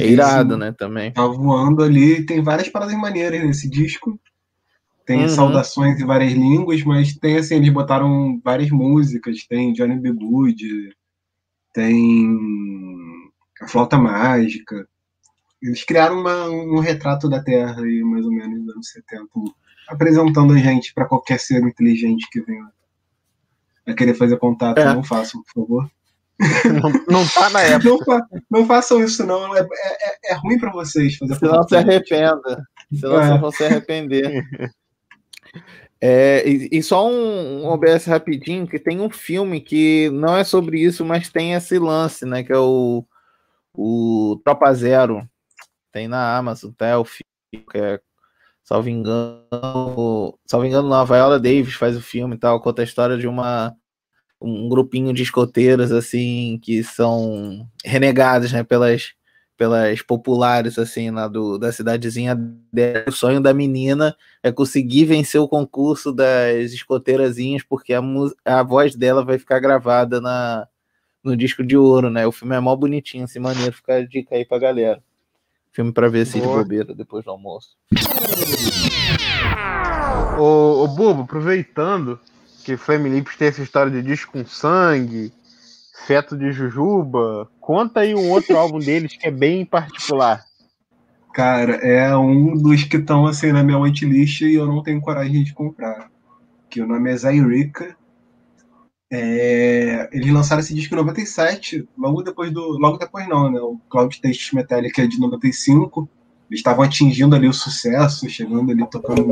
[0.00, 0.72] É irado, né?
[0.72, 1.12] Também.
[1.12, 2.24] Tá voando ali.
[2.24, 4.18] Tem várias paradas maneiras nesse disco.
[5.04, 5.28] Tem Uhum.
[5.28, 9.44] saudações em várias línguas, mas tem assim, eles botaram várias músicas.
[9.46, 10.12] Tem Johnny B.
[10.12, 10.96] Good,
[11.74, 12.36] tem
[13.60, 14.88] a Flauta Mágica.
[15.62, 19.28] Eles criaram uma- um retrato da Terra aí, mais ou menos, nos anos 70,
[19.90, 22.66] apresentando a gente para qualquer ser inteligente que venha
[23.86, 24.78] a querer fazer contato.
[24.78, 24.84] É.
[24.94, 25.90] Não façam, por favor.
[26.64, 27.88] Não, não tá na época.
[27.90, 29.54] Não, fa- não façam isso, não.
[29.56, 31.68] É, é- é ruim para vocês fazer Senão contato.
[31.70, 32.64] se arrependa.
[32.94, 33.26] Senão É.
[33.28, 34.44] vocês vão se arrepender.
[36.02, 40.44] É, e, e só um, um OBS rapidinho, que tem um filme que não é
[40.44, 42.42] sobre isso, mas tem esse lance, né?
[42.42, 43.04] Que é o,
[43.74, 45.28] o Tropa Zero.
[45.92, 46.86] Tem na Amazon, tá?
[46.86, 47.22] É o que
[47.74, 48.00] é,
[48.70, 53.18] salvo engano, salvo engano, a Viola Davis faz o filme e tal, conta a história
[53.18, 53.74] de uma
[54.40, 59.14] um grupinho de escoteiros assim que são renegados, né, pelas
[59.56, 62.34] pelas populares assim lá do, da cidadezinha
[62.72, 63.04] dela.
[63.08, 68.02] O sonho da menina é conseguir vencer o concurso das escoteirazinhas porque a,
[68.44, 70.68] a voz dela vai ficar gravada na
[71.24, 72.26] no disco de ouro, né?
[72.26, 75.02] O filme é mó bonitinho, assim, maneiro, fica a dica aí pra galera.
[75.72, 76.58] Filme pra ver assim de Boa.
[76.58, 77.76] bobeira depois do almoço.
[80.38, 82.18] Ô, ô Bobo, aproveitando
[82.64, 85.32] que Flame Lips tem essa história de disco com sangue,
[86.06, 90.44] feto de jujuba, conta aí um outro álbum deles que é bem particular.
[91.32, 95.44] Cara, é um dos que estão assim na minha whitelist e eu não tenho coragem
[95.44, 96.10] de comprar.
[96.68, 97.96] Que o nome é Zairica.
[99.12, 102.78] É, eles lançaram esse disco em 97, logo depois do.
[102.78, 103.60] Logo depois não, né?
[103.60, 106.08] O Cloud Taste Metallica é de 95.
[106.48, 109.30] Eles estavam atingindo ali o sucesso, chegando ali, tocando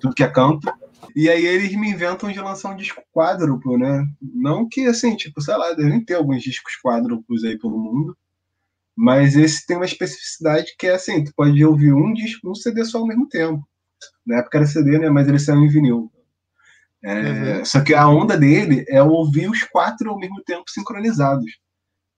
[0.00, 0.72] tudo que é canto.
[1.14, 4.06] E aí eles me inventam de lançar um disco quádruplo, né?
[4.20, 8.16] Não que assim, tipo, sei lá, devem ter alguns discos quádruplos aí pelo mundo.
[8.96, 12.84] Mas esse tem uma especificidade que é assim, tu pode ouvir um disco, um CD
[12.84, 13.62] só ao mesmo tempo.
[14.26, 15.08] Na época era CD, né?
[15.08, 16.10] Mas ele saiu em vinil.
[17.02, 21.50] É, Só que a onda dele é ouvir os quatro ao mesmo tempo sincronizados.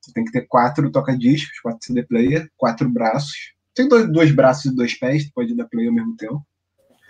[0.01, 3.53] Você tem que ter quatro toca-discos, quatro CD player, quatro braços.
[3.75, 6.45] Tem dois, dois braços e dois pés, tu pode dar play ao mesmo tempo.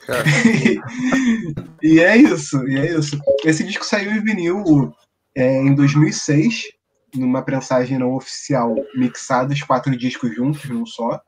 [1.83, 3.19] e é isso, e é isso.
[3.45, 4.95] Esse disco saiu em vinil
[5.35, 6.65] é, em 2006,
[7.15, 11.21] numa prensagem não oficial, mixados quatro discos juntos, num só.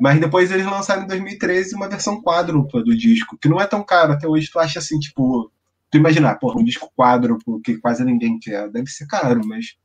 [0.00, 3.82] Mas depois eles lançaram em 2013 uma versão quádrupla do disco, que não é tão
[3.82, 4.12] caro.
[4.12, 5.50] Até hoje tu acha assim, tipo.
[5.90, 9.76] Tu imaginar, porra, um disco quádruplo que quase ninguém quer, deve ser caro, mas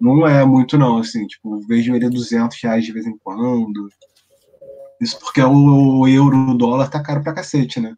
[0.00, 1.26] não é muito não, assim.
[1.26, 3.88] Tipo, vejo ele a 200 reais de vez em quando.
[5.00, 7.94] Isso porque o, euro, o dólar tá caro pra cacete, né?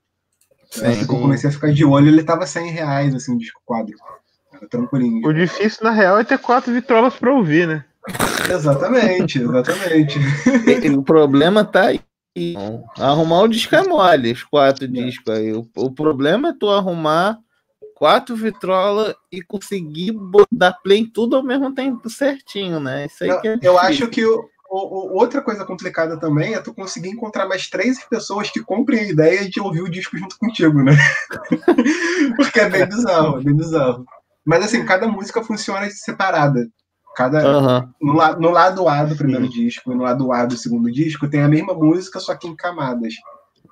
[0.71, 4.07] Que eu comecei a ficar de olho, ele tava 100 reais, assim, o disco quádruplo.
[4.53, 5.27] Era tranquilinho.
[5.27, 7.85] O difícil, na real, é ter quatro vitrolas pra ouvir, né?
[8.51, 10.19] Exatamente, exatamente.
[10.97, 12.01] O problema tá aí.
[12.99, 15.53] Arrumar o disco é mole, os quatro discos aí.
[15.53, 17.39] O, o problema é tu arrumar
[17.95, 20.15] quatro vitrola e conseguir
[20.51, 23.07] dar play em tudo ao mesmo tempo certinho, né?
[23.07, 24.77] Isso aí Não, que é eu acho que o- o-
[25.13, 29.09] o- outra coisa complicada também é tu conseguir encontrar mais três pessoas que comprem a
[29.09, 30.93] ideia de ouvir o disco junto contigo, né?
[32.37, 34.05] Porque é bem bizarro, é bem bizarro.
[34.45, 36.67] Mas assim, cada música funciona separada.
[37.15, 37.93] Cada, Aham.
[38.01, 41.29] no, la- no lado A do primeiro disco e no lado A do segundo disco
[41.29, 43.15] tem a mesma música, só que em camadas.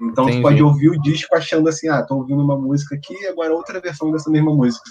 [0.00, 0.38] Então Entendi.
[0.38, 3.54] tu pode ouvir o disco achando assim, ah, tô ouvindo uma música aqui e agora
[3.54, 4.90] outra versão dessa mesma música.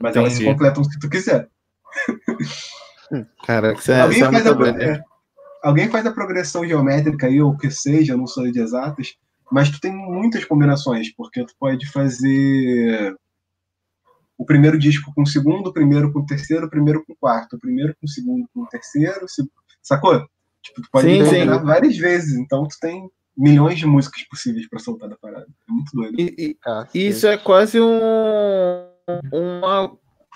[0.00, 0.52] Mas elas se Entendi.
[0.52, 1.48] completam se tu quiser.
[3.46, 5.00] Cara, isso é, alguém, é faz a, é,
[5.62, 9.14] alguém faz a progressão geométrica aí, ou o que seja, eu não sou de exatas,
[9.50, 13.14] mas tu tem muitas combinações, porque tu pode fazer
[14.38, 17.16] o primeiro disco com o segundo, o primeiro com o terceiro, o primeiro com o
[17.18, 19.48] quarto, o primeiro com o segundo com o terceiro, se-
[19.82, 20.18] sacou?
[20.62, 25.08] Tipo, tu pode Sim, várias vezes, então tu tem milhões de músicas possíveis pra soltar
[25.08, 25.46] da parada.
[25.68, 26.18] É muito doido.
[26.18, 27.06] E- e- Cacete.
[27.08, 27.98] Isso é quase um
[29.32, 29.92] uma,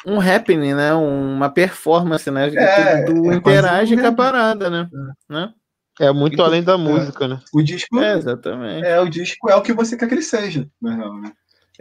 [0.07, 0.95] um happening, né?
[0.95, 2.49] Uma performance, né?
[2.55, 4.89] É, tu, tu é interage um com a parada, né?
[5.29, 5.53] né?
[5.99, 7.41] É muito além da música, né?
[7.53, 8.87] O disco É, é, exatamente.
[9.01, 11.33] o disco é o que você quer que ele seja, na real, né?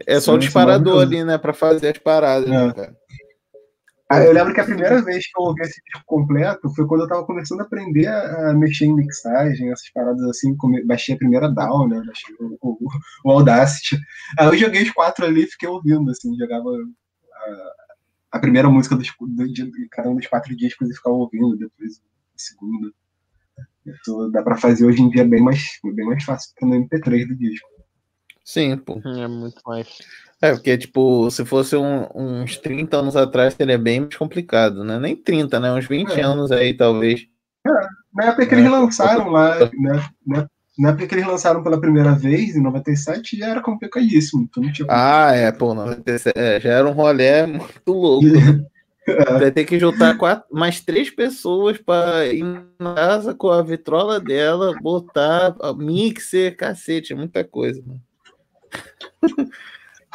[0.08, 1.38] É só o disparador ali, né?
[1.38, 2.52] Pra fazer as paradas, É.
[2.68, 2.98] né, cara?
[4.12, 7.02] Ah, eu lembro que a primeira vez que eu ouvi esse disco completo foi quando
[7.02, 11.48] eu tava começando a aprender a, mexer em mixagem, essas paradas assim, baixei a primeira
[11.48, 12.02] DAW, né?
[12.04, 12.88] Baixei o, o-
[13.26, 14.00] o Audacity.
[14.40, 17.74] Aí eu joguei os quatro ali e fiquei ouvindo, assim, jogava a,
[18.32, 22.00] a primeira música dos, do- de cada um dos quatro discos e ficava ouvindo, depois
[22.00, 22.02] a
[22.36, 22.92] segunda.
[23.86, 27.28] Isso dá pra fazer hoje em dia bem mais, bem mais fácil que no MP3
[27.28, 27.68] do disco.
[28.50, 29.00] Sim, pô.
[29.06, 29.88] É muito mais.
[30.42, 34.98] É, porque, tipo, se fosse um- uns 30 anos atrás, seria bem mais complicado, né?
[34.98, 35.72] Nem 30, né?
[35.72, 36.24] Uns 20 É.
[36.24, 37.28] anos aí, talvez.
[38.12, 38.58] Na época que É.
[38.58, 40.04] eles lançaram lá, né?
[40.26, 40.48] Na,
[40.80, 44.50] na época que eles lançaram pela primeira vez, em 97, já era complicadíssimo.
[44.58, 48.66] Não tinha Ah, é, pô, 97, é, já era um rolê muito louco, né?
[49.48, 52.44] Vai ter que juntar quatro, mais três pessoas para ir
[52.80, 58.02] na casa com a vitrola dela, botar a mixer, cacete, muita coisa, mano.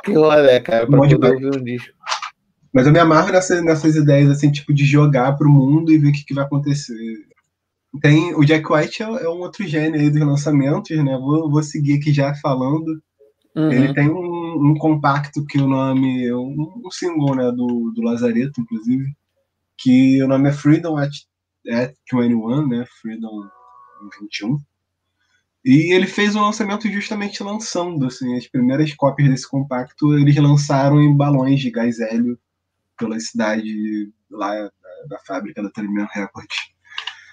[0.04, 1.92] Que rolê, cara, pra Um poder ouvir um disco.
[2.72, 6.08] Mas eu me amarro nessa- nessas ideias, assim, tipo, de jogar pro mundo e ver
[6.08, 6.96] o que, que vai acontecer.
[8.02, 11.16] Tem, o Jack White é, é um outro gênio aí dos lançamentos, né?
[11.16, 13.00] Vou, vou seguir aqui já falando.
[13.54, 13.70] Uhum.
[13.70, 18.60] Ele tem um, um compacto que o nome, um, um single, né, do, do Lazareto,
[18.60, 19.04] inclusive,
[19.78, 21.12] que o nome é Freedom at,
[21.70, 22.84] at 21, né?
[23.00, 23.30] Freedom
[24.20, 24.58] 21.
[25.64, 31.00] E ele fez o lançamento justamente lançando, assim, as primeiras cópias desse compacto eles lançaram
[31.00, 32.38] em balões de gás hélio
[32.98, 34.70] pela cidade lá da,
[35.08, 36.74] da fábrica da Telemann Records.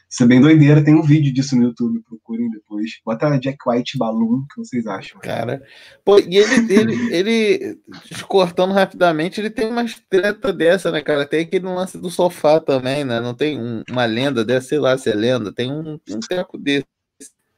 [0.09, 2.99] Isso é bem doideira, tem um vídeo disso no YouTube, procurem depois.
[3.05, 5.21] Bota Jack White Balloon, o que vocês acham?
[5.21, 5.63] Cara,
[6.03, 7.79] pô, e ele, ele, ele,
[8.27, 11.25] cortando rapidamente, ele tem uma treta dessa, né, cara?
[11.25, 13.21] Tem aquele lance do sofá também, né?
[13.21, 16.57] Não tem um- uma lenda dessa, sei lá se é lenda, tem um, um teco
[16.57, 16.85] desse.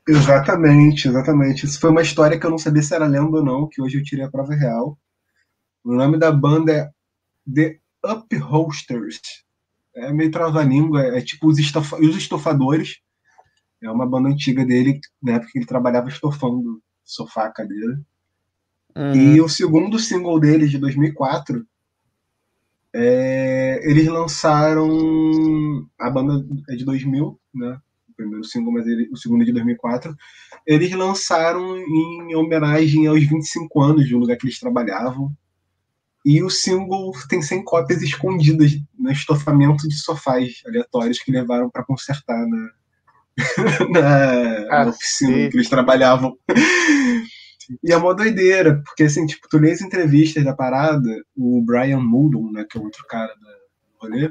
[0.08, 1.66] Exatamente, exatamente.
[1.66, 3.97] Isso foi uma história que eu não sabia se era lenda ou não, que hoje
[3.97, 4.97] eu tirei a prova real.
[5.84, 6.89] O nome da banda é
[7.54, 9.22] The Upholsters.
[9.95, 12.99] É meio trava-língua, é tipo os, estofa- os estofadores.
[13.82, 18.01] É uma banda antiga dele, na época que ele trabalhava estofando sofá, cadeira.
[18.95, 19.14] Uhum.
[19.16, 21.66] E o segundo single deles, de 2004,
[22.93, 25.88] é, eles lançaram.
[25.99, 27.80] A banda é de 2000, né?
[28.14, 30.16] O primeiro single, mas ele- o segundo é de 2004.
[30.68, 35.32] Eles lançaram em homenagem aos 25 anos do lugar que eles trabalhavam.
[36.24, 41.84] E o single tem 100 cópias escondidas no estofamento de sofás aleatórios que levaram para
[41.84, 42.70] consertar na,
[43.89, 46.38] na, na oficina que eles trabalhavam.
[47.84, 51.99] E é uma doideira, porque assim, tipo, tu lê as entrevistas da parada, o Brian
[51.99, 54.30] Muldoon, né, que é outro cara da- do rolê,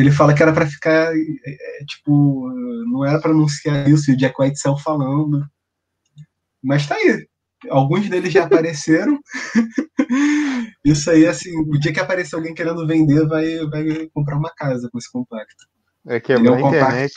[0.00, 2.48] ele fala que era pra ficar, é, é, tipo,
[2.90, 5.46] não era pra anunciar isso, e o Jack White saiu falando.
[6.62, 7.26] Mas tá aí.
[7.68, 9.18] Alguns deles já apareceram.
[10.84, 14.88] Isso aí, assim, o dia que aparecer alguém querendo vender, vai, vai comprar uma casa
[14.90, 15.66] com esse compacto.
[16.08, 16.86] É Ele quebrar é um compacto.
[16.86, 17.12] internet.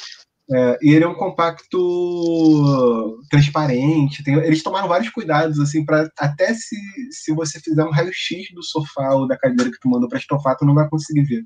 [0.51, 4.21] É, e ele é um compacto transparente.
[4.23, 6.75] tem- eles tomaram vários cuidados, assim, para até se,
[7.11, 10.55] se você fizer um raio-x do sofá ou da cadeira que tu mandou pra estofar,
[10.57, 11.43] tu não vai conseguir ver.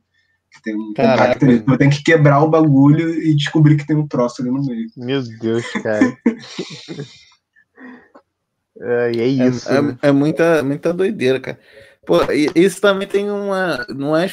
[0.57, 1.39] Que tem um Caraca.
[1.39, 4.87] compacto tem que quebrar o bagulho e descobrir que tem um troço ali no meio.
[4.97, 6.17] Meu Deus, cara.
[8.79, 9.67] É, e é isso.
[9.69, 9.97] É, né?
[10.01, 11.59] é- é muita, muita doideira, cara.
[12.05, 12.17] Pô,
[12.55, 13.85] isso também tem uma.
[13.89, 14.29] Não é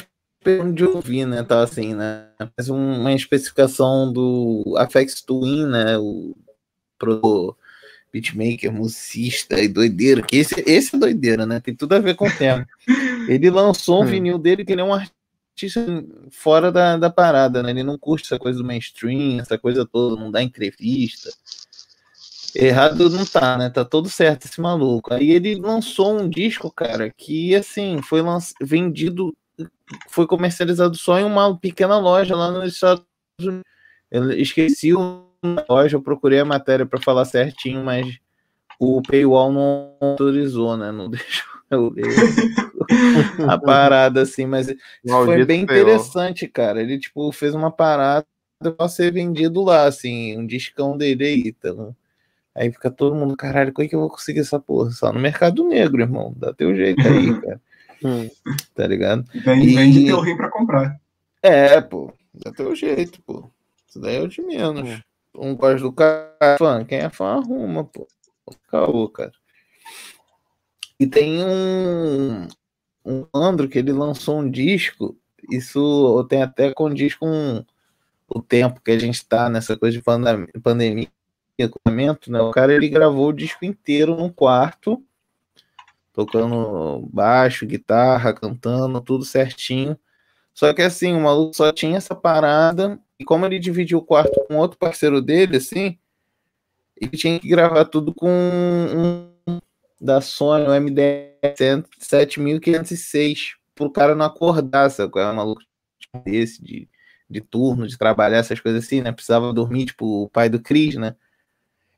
[0.73, 1.41] de ouvir, né?
[1.43, 2.27] Tá assim, né?
[2.55, 5.97] Mas um- uma especificação do Afex Twin, né?
[5.97, 6.35] O
[6.99, 7.57] pro
[8.13, 10.21] beatmaker, musicista e doideira.
[10.21, 11.59] Que esse, esse é doideira, né?
[11.59, 12.65] Tem tudo a ver com o tema.
[13.27, 14.09] Ele lançou um Hum.
[14.09, 15.15] vinil dele que ele é um artista
[16.31, 17.71] fora da, da parada, né?
[17.71, 21.31] Ele não curte essa coisa do mainstream, essa coisa toda, não dá entrevista.
[22.55, 23.69] Errado não tá, né?
[23.69, 25.13] Tá todo certo esse maluco.
[25.13, 28.21] Aí ele lançou um disco, cara, que assim, foi
[28.61, 29.35] vendido,
[30.09, 33.03] foi comercializado só em uma pequena loja lá nos Estados
[33.39, 33.63] Unidos.
[34.09, 38.17] Eu esqueci da loja, eu procurei a matéria para falar certinho, mas
[38.79, 40.91] o paywall não autorizou, né?
[40.91, 42.64] Não deixou eu ler
[43.49, 44.67] a parada assim, mas
[45.05, 46.81] foi bem interessante, cara.
[46.81, 48.25] Ele tipo fez uma parada
[48.77, 51.95] para ser vendido lá, assim, um discão dele aí, então.
[52.55, 54.89] Aí fica todo mundo, caralho, como é que eu vou conseguir essa porra?
[54.91, 56.33] Só no mercado negro, irmão.
[56.37, 57.61] Dá teu jeito aí, cara.
[58.03, 58.29] Hum.
[58.73, 59.25] Tá ligado?
[59.33, 60.97] Vende, E- vende teu rim pra comprar.
[61.43, 62.13] É, pô.
[62.33, 63.49] Dá teu jeito, pô.
[63.87, 65.01] Isso daí é o de menos.
[65.35, 66.85] Um gosta do cara, fã.
[66.85, 68.07] Quem é fã arruma, pô.
[68.69, 69.31] Caô, cara.
[70.97, 72.47] E tem um,
[73.05, 75.15] um Andro que ele lançou um disco.
[75.51, 77.63] Isso tem até condiz com
[78.27, 81.07] o tempo que a gente tá nessa coisa de pandem- pandemia,
[81.57, 82.41] equipamento, né?
[82.41, 85.03] O cara ele gravou o disco inteiro num quarto,
[86.11, 89.97] tocando baixo, guitarra, cantando, tudo certinho.
[90.53, 94.43] Só que assim, o maluco só tinha essa parada, e como ele dividiu o quarto
[94.47, 95.97] com outro parceiro dele, assim,
[96.99, 98.27] ele tinha que gravar tudo com
[99.47, 99.59] um
[99.99, 101.34] da Sony, o MD
[101.99, 105.19] 7506, pro cara não acordar, sabe?
[105.19, 105.61] É um maluco
[106.25, 106.87] desse, de,
[107.29, 109.11] de turno, de trabalhar, essas coisas assim, né?
[109.11, 111.15] Precisava dormir, tipo o pai do Cris, né?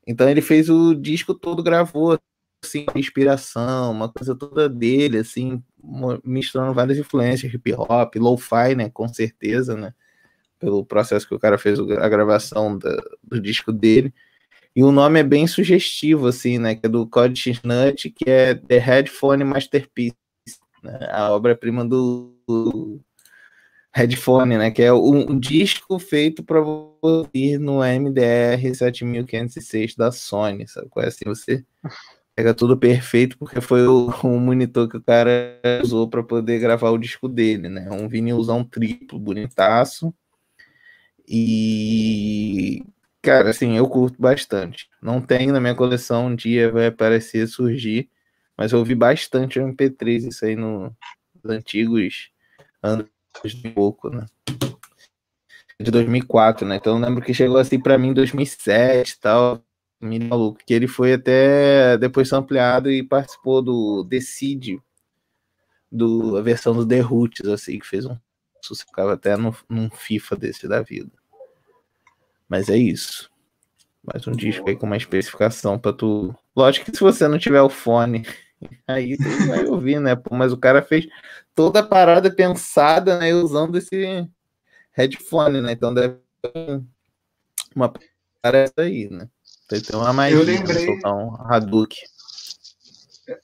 [0.05, 2.19] Então ele fez o disco todo, gravou,
[2.63, 5.61] assim, inspiração, uma coisa toda dele, assim,
[6.23, 8.89] misturando várias influências, hip hop, lo-fi, né?
[8.89, 9.93] Com certeza, né?
[10.59, 14.13] Pelo processo que o cara fez a gravação da- do disco dele.
[14.75, 16.75] E o nome é bem sugestivo, assim, né?
[16.75, 20.15] Que é do Code X-Nut, que é The Headphone Masterpiece,
[20.83, 21.09] né?
[21.11, 22.35] A obra-prima do,
[23.97, 24.69] Headphone, né?
[24.69, 30.87] Que é um, disco feito para ouvir no MDR 7506 da Sony, sabe?
[30.97, 31.25] é assim?
[31.25, 31.65] Você
[32.35, 36.91] pega tudo perfeito porque foi o, o monitor que o cara usou para poder gravar
[36.91, 37.89] o disco dele, né?
[37.91, 40.13] Um vinilzão triplo, bonitaço.
[41.27, 42.83] E
[43.27, 44.89] cara, assim, eu curto bastante.
[45.01, 48.09] Não tenho na minha coleção, um dia vai aparecer, surgir,
[48.57, 50.95] mas eu ouvi bastante o MP3, isso aí no,
[51.43, 52.31] nos antigos
[52.81, 53.05] anos
[53.43, 54.25] de pouco, né?
[55.77, 56.77] De 2004, né?
[56.77, 59.61] Então eu lembro que chegou assim pra mim em 2007 e tal.
[59.99, 64.79] Mini maluco, que ele foi até depois ampliado e participou do Decide,
[65.91, 68.15] do, a versão do The Roots, assim, que fez um
[68.61, 71.11] sucesso, ficava até no, num FIFA desse da vida.
[72.47, 73.29] Mas é isso.
[74.03, 76.33] Mais um disco aí com uma especificação pra tu.
[76.55, 78.25] Lógico que se você não tiver o fone,
[78.87, 80.15] aí tu vai ouvir, né?
[80.15, 81.07] Pô, mas o cara fez
[81.53, 83.33] toda a parada pensada, né?
[83.33, 84.27] Usando esse
[84.91, 85.73] headphone, né?
[85.73, 86.81] Então deve ter
[87.75, 87.93] uma
[88.41, 89.27] parada aí, né?
[89.69, 92.03] Deve ter uma magia, Eu lembrei- soltar um Hadouken.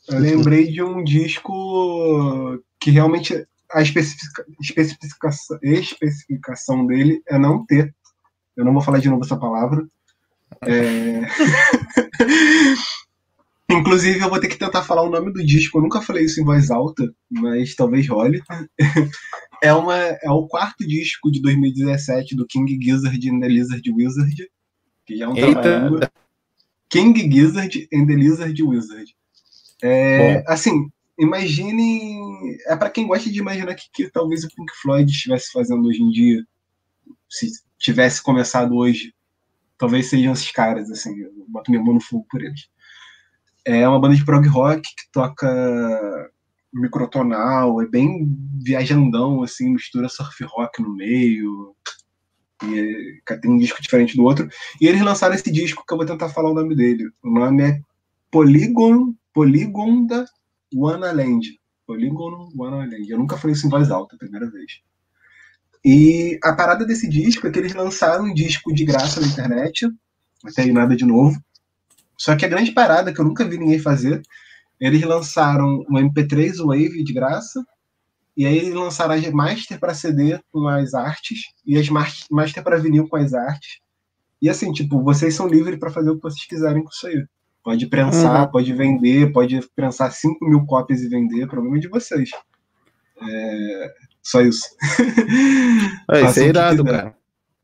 [0.07, 7.93] Eu lembrei de um disco que realmente a especifica- especificação, especificação dele é não ter.
[8.55, 9.85] Eu não vou falar de novo essa palavra.
[10.65, 11.21] É...
[13.71, 15.77] Inclusive, eu vou ter que tentar falar o nome do disco.
[15.77, 18.41] Eu nunca falei isso em voz alta, mas talvez role.
[19.61, 24.49] É, uma, é o quarto disco de 2017 do King Gizzard and the Lizard Wizard,
[25.05, 25.95] que já é um trabalho.
[25.95, 26.11] Eita,
[26.89, 29.15] King Gizzard and the Lizard Wizard.
[29.81, 32.57] É, assim, imagine.
[32.67, 36.01] É para quem gosta de imaginar que, que talvez o Pink Floyd estivesse fazendo hoje
[36.01, 36.43] em dia,
[37.29, 37.47] se
[37.83, 39.13] tivesse começado hoje.
[39.77, 42.69] Talvez sejam esses caras, assim, eu boto minha mão no fogo por eles.
[43.65, 46.31] É uma banda de prog rock que toca
[46.73, 48.27] microtonal, é bem
[48.63, 51.75] viajandão, assim, mistura surf rock no meio.
[52.63, 54.47] E é, tem um disco diferente do outro.
[54.79, 57.09] E eles lançaram esse disco que eu vou tentar falar o nome dele.
[57.21, 57.81] O nome é
[58.31, 60.25] Polygon, Polygon da
[60.73, 61.59] Wanaland.
[61.85, 63.09] Polygon Wanaland.
[63.09, 64.81] Eu nunca falei isso em voz alta, a primeira vez.
[65.83, 69.89] E a parada desse disco é que eles lançaram um disco de graça na internet,
[70.43, 71.37] até aí nada de novo.
[72.17, 74.21] Só que a grande parada que eu nunca vi ninguém fazer,
[74.79, 77.63] eles lançaram um MP3 Wave de graça,
[78.35, 82.63] e aí eles lançaram as master para CD com as artes e as mas- master
[82.63, 83.79] para vinil com as artes.
[84.41, 87.25] E assim, tipo, vocês são livres para fazer o que vocês quiserem com isso aí.
[87.63, 92.29] Pode prensar, pode vender, pode prensar 5 mil cópias e vender, problema é de vocês.
[93.21, 93.93] É,
[94.23, 94.63] Só isso.
[96.11, 96.97] É, isso é irado, quiser.
[96.97, 97.15] cara.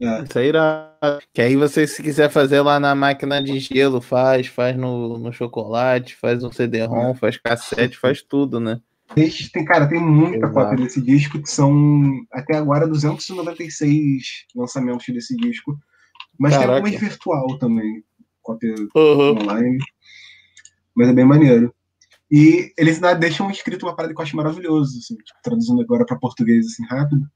[0.01, 0.23] É.
[0.23, 1.21] Isso é irado.
[1.33, 5.31] Que aí você, se quiser fazer lá na máquina de gelo, faz, faz no, no
[5.33, 8.79] chocolate, faz um CD-ROM, faz cassete, faz tudo, né?
[9.15, 10.53] Tem, cara, tem muita Exato.
[10.53, 14.23] cópia desse disco, que são até agora 296
[14.55, 15.77] lançamentos desse disco.
[16.39, 16.77] Mas tem Caraca.
[16.79, 18.03] algumas virtual também,
[18.41, 19.41] cópia Uhum.
[19.41, 19.77] online.
[20.95, 21.73] Mas é bem maneiro.
[22.31, 26.19] E eles deixam escrito uma parada que eu acho maravilhoso, assim, tipo, traduzindo agora para
[26.19, 27.27] português assim rápido.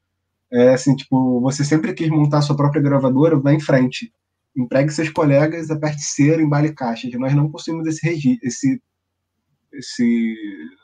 [0.52, 4.12] É assim, tipo, você sempre quis montar sua própria gravadora, vá em frente.
[4.56, 7.12] Empregue seus colegas, aperte cera, embale caixas.
[7.14, 8.80] Nós não possuímos esse registro, esse,
[9.72, 10.36] esse,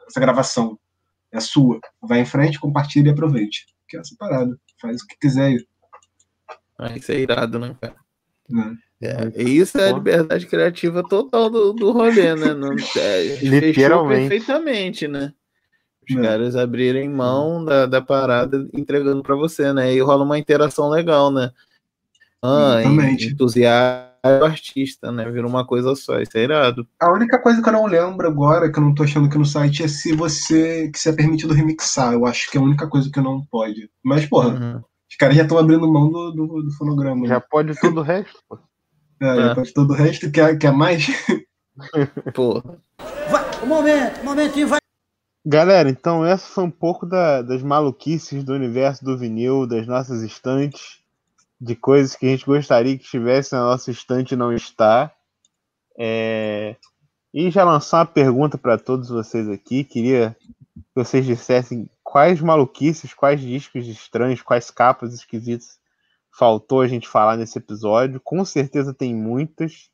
[0.09, 0.77] essa gravação.
[1.33, 1.79] É sua.
[2.03, 3.65] Vai em frente, compartilhe e aproveite.
[3.89, 4.59] Que é essa parada.
[4.81, 5.67] Faz o que quiser aí.
[6.77, 7.95] Ah, Isso é irado, né, cara?
[8.49, 8.77] né?
[9.03, 12.53] É, isso é a liberdade criativa total do, do rolê, né?
[12.53, 14.29] Não, é, Literalmente.
[14.29, 15.33] perfeitamente, né?
[16.09, 16.21] Os É.
[16.23, 19.95] caras abrirem mão da, da parada entregando pra você, né?
[19.95, 21.51] E rola uma interação legal, né?
[22.43, 23.27] Ah, Exatamente.
[23.29, 24.11] entusiasmo
[24.45, 25.31] artista, né?
[25.31, 26.87] Vira uma coisa só, isso é irado.
[27.01, 29.47] A única coisa que eu não lembro agora, que eu não tô achando aqui no
[29.47, 30.91] site, é se você.
[30.91, 32.13] que se é permitido remixar.
[32.13, 33.89] Eu acho que é a única coisa que não pode.
[34.05, 34.83] Mas, porra, Uhum.
[35.11, 37.27] os caras já estão abrindo mão do, do, do fonograma.
[37.27, 37.43] Já né?
[37.51, 38.59] pode todo o resto, pô.
[39.21, 39.55] É, É.
[39.55, 41.07] pode todo o resto, quer, quer mais?
[42.35, 42.79] Porra.
[43.63, 44.81] Um momento, um momentinho, vai.
[45.45, 50.23] Galera, então essa foi um pouco da- das maluquices do universo do vinil, das nossas
[50.23, 50.99] estantes,
[51.61, 55.11] de coisas que a gente gostaria que estivesse na nossa estante e não está.
[55.99, 56.77] É,
[57.33, 59.85] E já lançar uma pergunta para todos vocês aqui.
[59.85, 60.37] Queria
[60.75, 65.79] que vocês dissessem quais maluquices, quais discos estranhos, quais capas esquisitas
[66.33, 68.21] faltou a gente falar nesse episódio.
[68.23, 69.91] Com certeza tem muitas.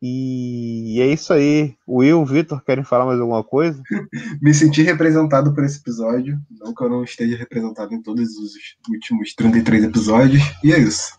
[0.00, 1.76] E é isso aí.
[1.86, 3.82] O Will, o Vitor, querem falar mais alguma coisa?
[4.40, 6.38] Me senti representado por esse episódio.
[6.50, 8.52] Não que eu não esteja representado em todos os
[8.88, 10.42] últimos 33 episódios.
[10.62, 11.18] E é isso.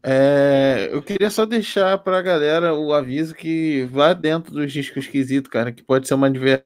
[0.00, 5.50] É, eu queria só deixar pra galera o aviso que vá dentro dos discos esquisitos,
[5.50, 6.64] cara, que pode ser uma diversão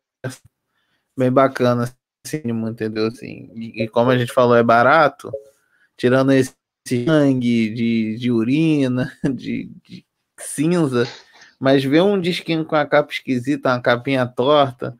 [1.16, 1.90] bem bacana,
[2.24, 3.06] assim, entendeu?
[3.06, 5.30] Assim, e, e como a gente falou, é barato,
[5.96, 6.54] tirando esse
[7.06, 10.04] sangue de, de urina, de, de
[10.38, 11.06] cinza,
[11.58, 14.98] mas ver um disquinho com a capa esquisita, uma capinha torta,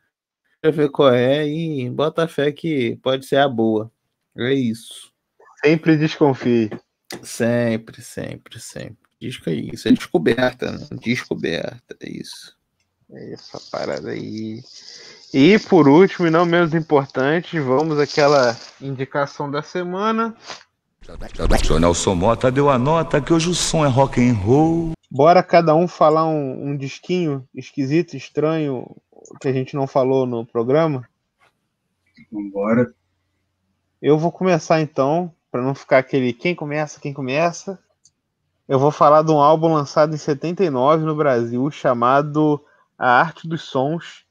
[0.60, 3.90] pra ver qual é e bota fé que pode ser a boa.
[4.36, 5.12] É isso.
[5.64, 6.70] Sempre desconfie.
[7.22, 8.96] Sempre, sempre, sempre.
[9.20, 10.86] Disco é isso, é descoberta, né?
[11.00, 12.56] Descoberta, é isso.
[13.10, 14.62] É essa parada aí.
[15.33, 20.37] E por último, e não menos importante, vamos àquela indicação da semana.
[21.64, 24.93] Seu Nelson Mota deu a nota que hoje o som é rock and roll.
[25.11, 28.87] Bora cada um falar um, um disquinho esquisito, estranho,
[29.41, 31.09] que a gente não falou no programa?
[32.30, 32.93] Vambora.
[34.03, 37.78] Eu vou começar então, para não ficar aquele quem começa, quem começa.
[38.68, 42.62] Eu vou falar de um álbum lançado em 79 no Brasil, chamado
[42.99, 44.21] A Arte dos Sons,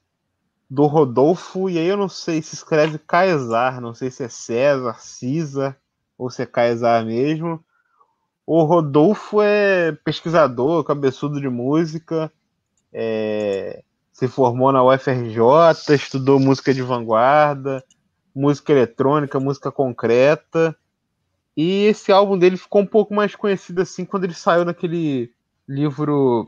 [0.72, 5.02] do Rodolfo, e aí eu não sei se escreve Caesar, não sei se é César,
[5.02, 5.76] Cisa,
[6.18, 7.62] ou se é Caesar mesmo.
[8.48, 12.32] O Rodolfo é pesquisador, cabeçudo de música,
[12.94, 17.84] é, se formou na UFRJ, estudou música de vanguarda,
[18.34, 20.74] música eletrônica, música concreta.
[21.56, 25.34] E esse álbum dele ficou um pouco mais conhecido assim quando ele saiu naquele
[25.68, 26.48] livro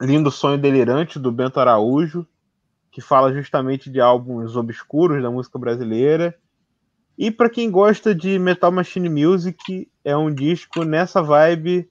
[0.00, 2.26] Lindo Sonho Delirante do Bento Araújo,
[2.98, 6.36] que fala justamente de álbuns obscuros da música brasileira.
[7.16, 11.88] E para quem gosta de Metal Machine Music, é um disco nessa vibe,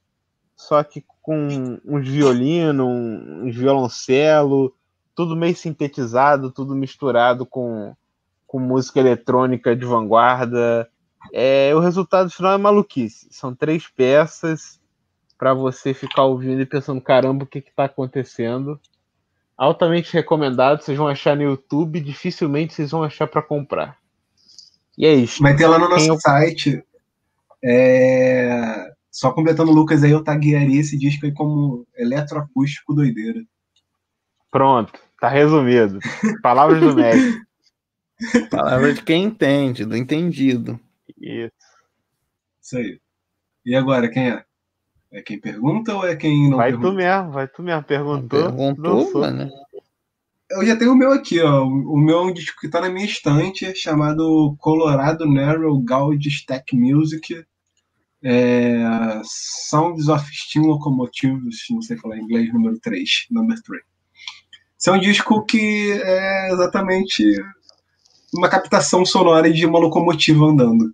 [0.53, 4.75] só que com uns violinos, uns violoncelo,
[5.15, 7.95] tudo meio sintetizado, tudo misturado com,
[8.45, 10.89] com música eletrônica de vanguarda.
[11.31, 13.29] É, o resultado final é maluquice.
[13.31, 14.77] São três peças
[15.37, 18.77] para você ficar ouvindo e pensando, caramba, o que está acontecendo?
[19.57, 23.97] Altamente recomendado, vocês vão achar no YouTube, dificilmente vocês vão achar para comprar.
[24.95, 25.41] E é isso.
[25.41, 26.19] Vai ter lá no nosso eu...
[26.19, 26.83] site.
[27.63, 28.91] É...
[29.11, 33.43] Só completando o Lucas aí, eu taguearia esse disco aí como eletroacústico doideira.
[34.51, 35.99] Pronto, tá resumido.
[36.43, 37.45] Palavras do médico.
[38.51, 40.79] Palavra de quem entende, do entendido.
[41.19, 41.51] Isso.
[42.61, 42.99] Isso aí.
[43.65, 44.45] E agora, quem é?
[45.11, 46.89] É quem pergunta ou é quem não vai pergunta?
[46.89, 47.83] tu mesmo, vai tu mesmo.
[47.83, 48.43] Perguntou.
[48.43, 49.49] Perguntou, mano.
[50.49, 51.63] Eu já tenho o meu aqui, ó.
[51.63, 56.75] O meu é um disco que tá na minha estante, chamado Colorado Narrow Gauge Stack
[56.75, 57.45] Music.
[58.23, 59.21] É,
[59.69, 63.83] Sounds of Steam Locomotives, não sei falar em inglês, número 3, number 3.
[64.79, 67.23] Esse é um disco que é exatamente
[68.33, 70.93] uma captação sonora de uma locomotiva andando.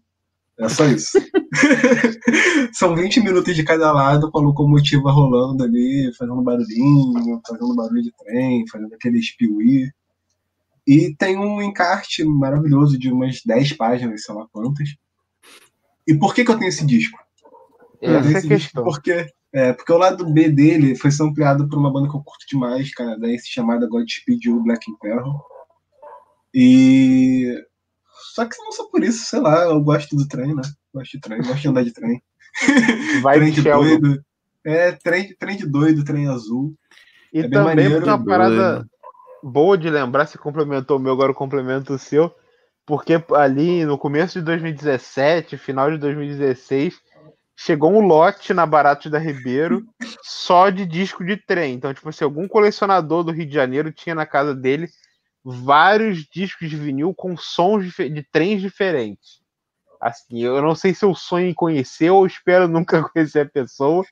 [0.60, 1.18] É só isso.
[2.74, 8.02] São 20 minutos de cada lado com a locomotiva rolando ali, fazendo barulhinho, fazendo barulho
[8.02, 9.92] de trem, fazendo aquele espiuí.
[10.86, 14.90] E tem um encarte maravilhoso de umas 10 páginas, sei lá quantas.
[16.08, 17.18] E por que, que eu tenho esse disco?
[18.02, 21.80] Eu Essa é esse disco porque, é, porque o lado B dele foi sampleado por
[21.80, 25.42] uma banda que eu curto demais, canadense, chamada Godspeed You Black Emperor.
[26.54, 27.58] E.
[28.34, 30.64] Só que não só por isso, sei lá, eu gosto do trem, né?
[30.92, 32.20] Gosto de trem, gosto de andar de trem.
[33.22, 34.00] Vai trem de Sheldon.
[34.00, 34.26] doido.
[34.66, 36.74] É, trem, trem de doido, trem azul.
[37.32, 38.26] E É também maneiro, uma doido.
[38.26, 38.86] parada
[39.44, 42.34] boa de lembrar, se complementou o meu, agora complemento o seu.
[42.88, 47.00] Porque ali no começo de 2017, final de 2016,
[47.56, 49.84] chegou um lote na Baratos da Ribeiro
[50.24, 51.76] só de disco de trem.
[51.76, 54.90] Então, tipo assim, algum colecionador do Rio de Janeiro tinha na casa dele
[55.44, 59.42] vários discos de vinil com sons dife- de trens diferentes.
[60.00, 64.06] Assim, eu não sei se eu sonho em conhecer ou espero nunca conhecer a pessoa,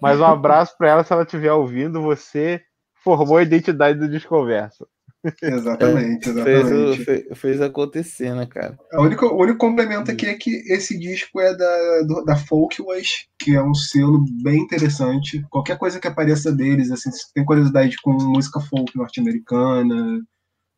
[0.00, 2.02] mas um abraço para ela se ela estiver ouvindo.
[2.02, 2.62] Você
[3.02, 4.86] formou a identidade do Desconversa.
[5.42, 7.04] Exatamente, Fez, o- exatamente.
[7.04, 8.78] fe- fez acontecer, né, cara?
[8.94, 13.26] O único, o único complemento aqui é que esse disco é da, do- da Folkways,
[13.38, 15.44] que é um selo bem interessante.
[15.50, 20.20] Qualquer coisa que apareça deles, assim, se tem curiosidade com música folk norte-americana,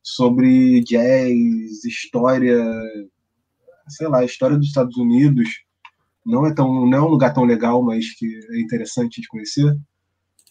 [0.02, 2.58] sobre jazz, história,
[3.88, 5.48] sei lá, história dos Estados Unidos,
[6.24, 9.76] não é tão, não é um lugar tão legal, mas que é interessante de conhecer.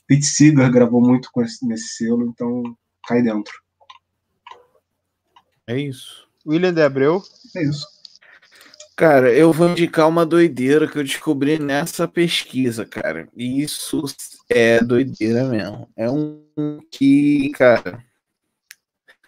[0.07, 2.63] Pete Seeger gravou muito com esse- nesse selo, então
[3.07, 3.53] cai dentro.
[5.67, 6.27] É isso.
[6.45, 7.21] William de Abreu,
[7.55, 7.85] É isso.
[8.95, 13.29] Cara, eu vou indicar uma doideira que eu descobri nessa pesquisa, cara.
[13.35, 14.03] E isso
[14.49, 15.87] é doideira mesmo.
[15.95, 16.43] É um
[16.91, 18.03] que, cara,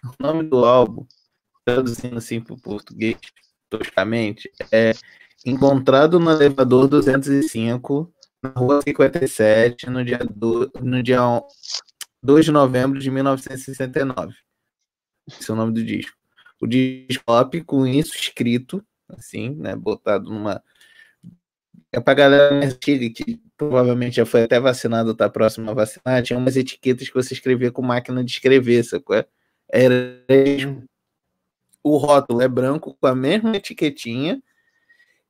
[0.04, 1.06] o nome do álbum,
[1.64, 3.16] traduzindo assim para o português,
[3.70, 4.92] toscamente, é
[5.44, 11.18] Encontrado no elevador 205, na rua 57, no dia, do, no dia
[12.22, 14.34] 2 de novembro de 1969.
[15.26, 16.16] Esse é o nome do disco.
[16.60, 20.62] O disco pop com isso escrito assim, né, botado numa
[21.92, 26.22] é pra galera mais antiga que provavelmente já foi até vacinado, tá próximo a vacinar,
[26.22, 29.22] tinha umas etiquetas que você escrevia com máquina de escrever, sacou?
[29.72, 30.22] Era
[31.82, 34.42] o rótulo é branco com a mesma etiquetinha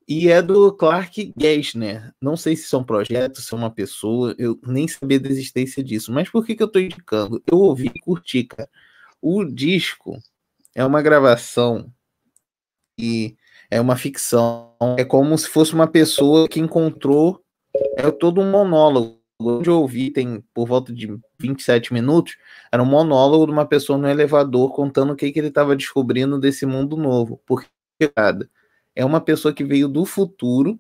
[0.09, 2.13] e é do Clark Gessner.
[2.21, 6.13] Não sei se são projetos, se é uma pessoa, eu nem sabia da existência disso.
[6.13, 7.43] Mas por que, que eu tô indicando?
[7.51, 8.69] Eu ouvi e curti, cara.
[9.23, 10.19] O disco
[10.75, 11.93] é uma gravação
[12.99, 13.37] e
[13.71, 14.77] É uma ficção.
[14.99, 17.43] É como se fosse uma pessoa que encontrou.
[17.97, 19.22] É todo um monólogo.
[19.49, 22.37] Onde eu ouvi, tem por volta de 27 minutos,
[22.71, 26.39] era um monólogo de uma pessoa no elevador contando o que, que ele estava descobrindo
[26.39, 27.41] desse mundo novo.
[27.47, 27.69] Porque,
[28.95, 30.79] é uma pessoa que veio do futuro,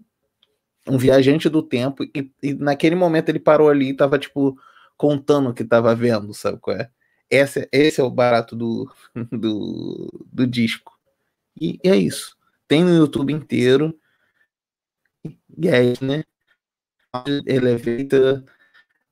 [0.86, 4.58] um viajante do tempo, e, e naquele momento ele parou ali e estava, tipo,
[4.96, 6.90] contando o que estava vendo, sabe qual é?
[7.30, 8.92] Esse, esse é o barato do,
[9.32, 10.92] do, do disco.
[11.58, 12.36] E, e é isso.
[12.68, 13.98] Tem no YouTube inteiro.
[15.24, 16.24] E é isso, né?
[17.46, 18.42] Elevator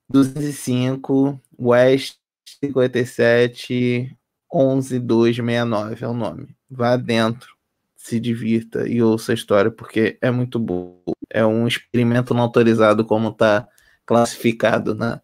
[0.09, 2.17] 205 West
[2.65, 4.17] 57
[4.51, 6.57] 11269 é o nome.
[6.69, 7.55] Vá dentro,
[7.97, 10.99] se divirta e ouça a história porque é muito boa.
[11.29, 13.69] É um experimento não autorizado como tá
[14.07, 15.21] classificado na,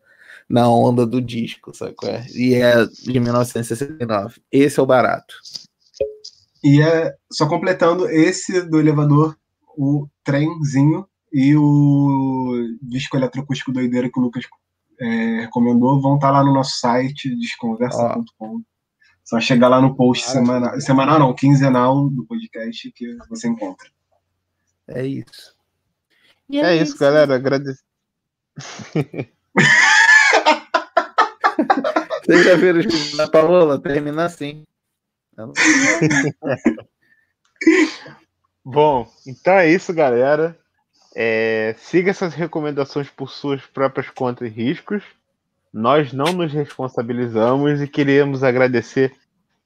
[0.48, 2.26] na onda do disco, qual é?
[2.32, 4.40] E é de 1969.
[4.52, 5.34] Esse é o barato.
[6.62, 9.36] E é só completando esse do elevador,
[9.76, 11.08] o trenzinho
[11.38, 14.46] e o disco eletroacústico doideira que o Lucas
[14.98, 18.62] é, recomendou vão estar lá no nosso site, desconversa.com.
[19.22, 23.86] Só chegar lá no post semanal, semanal não, quinzenal do podcast que você encontra.
[24.88, 25.54] É isso.
[26.48, 27.34] E é, é isso, isso, galera.
[27.34, 27.84] Agradeço.
[32.24, 33.78] Vocês já viram os vídeos da Paola?
[33.78, 34.64] Termina assim.
[38.64, 40.58] Bom, então é isso, galera.
[41.18, 45.02] É, siga essas recomendações por suas próprias contas e riscos.
[45.72, 49.16] Nós não nos responsabilizamos e queremos agradecer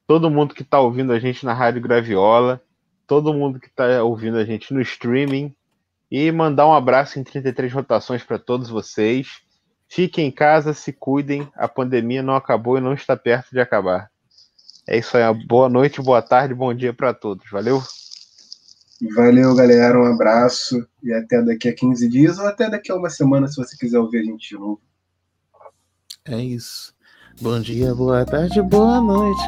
[0.06, 2.62] todo mundo que está ouvindo a gente na Rádio Graviola,
[3.04, 5.52] todo mundo que está ouvindo a gente no streaming
[6.08, 9.40] e mandar um abraço em 33 rotações para todos vocês.
[9.88, 14.08] Fiquem em casa, se cuidem, a pandemia não acabou e não está perto de acabar.
[14.88, 17.50] É isso aí, boa noite, boa tarde, bom dia para todos.
[17.50, 17.82] Valeu!
[19.14, 19.98] Valeu, galera.
[19.98, 23.56] Um abraço e até daqui a 15 dias ou até daqui a uma semana, se
[23.56, 24.80] você quiser ouvir a gente de novo.
[26.26, 26.94] É isso.
[27.40, 29.46] Bom dia, boa tarde, boa noite.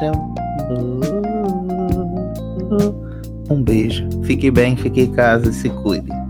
[3.49, 4.09] Um beijo.
[4.23, 6.22] Fique bem, fique em casa e se cuide.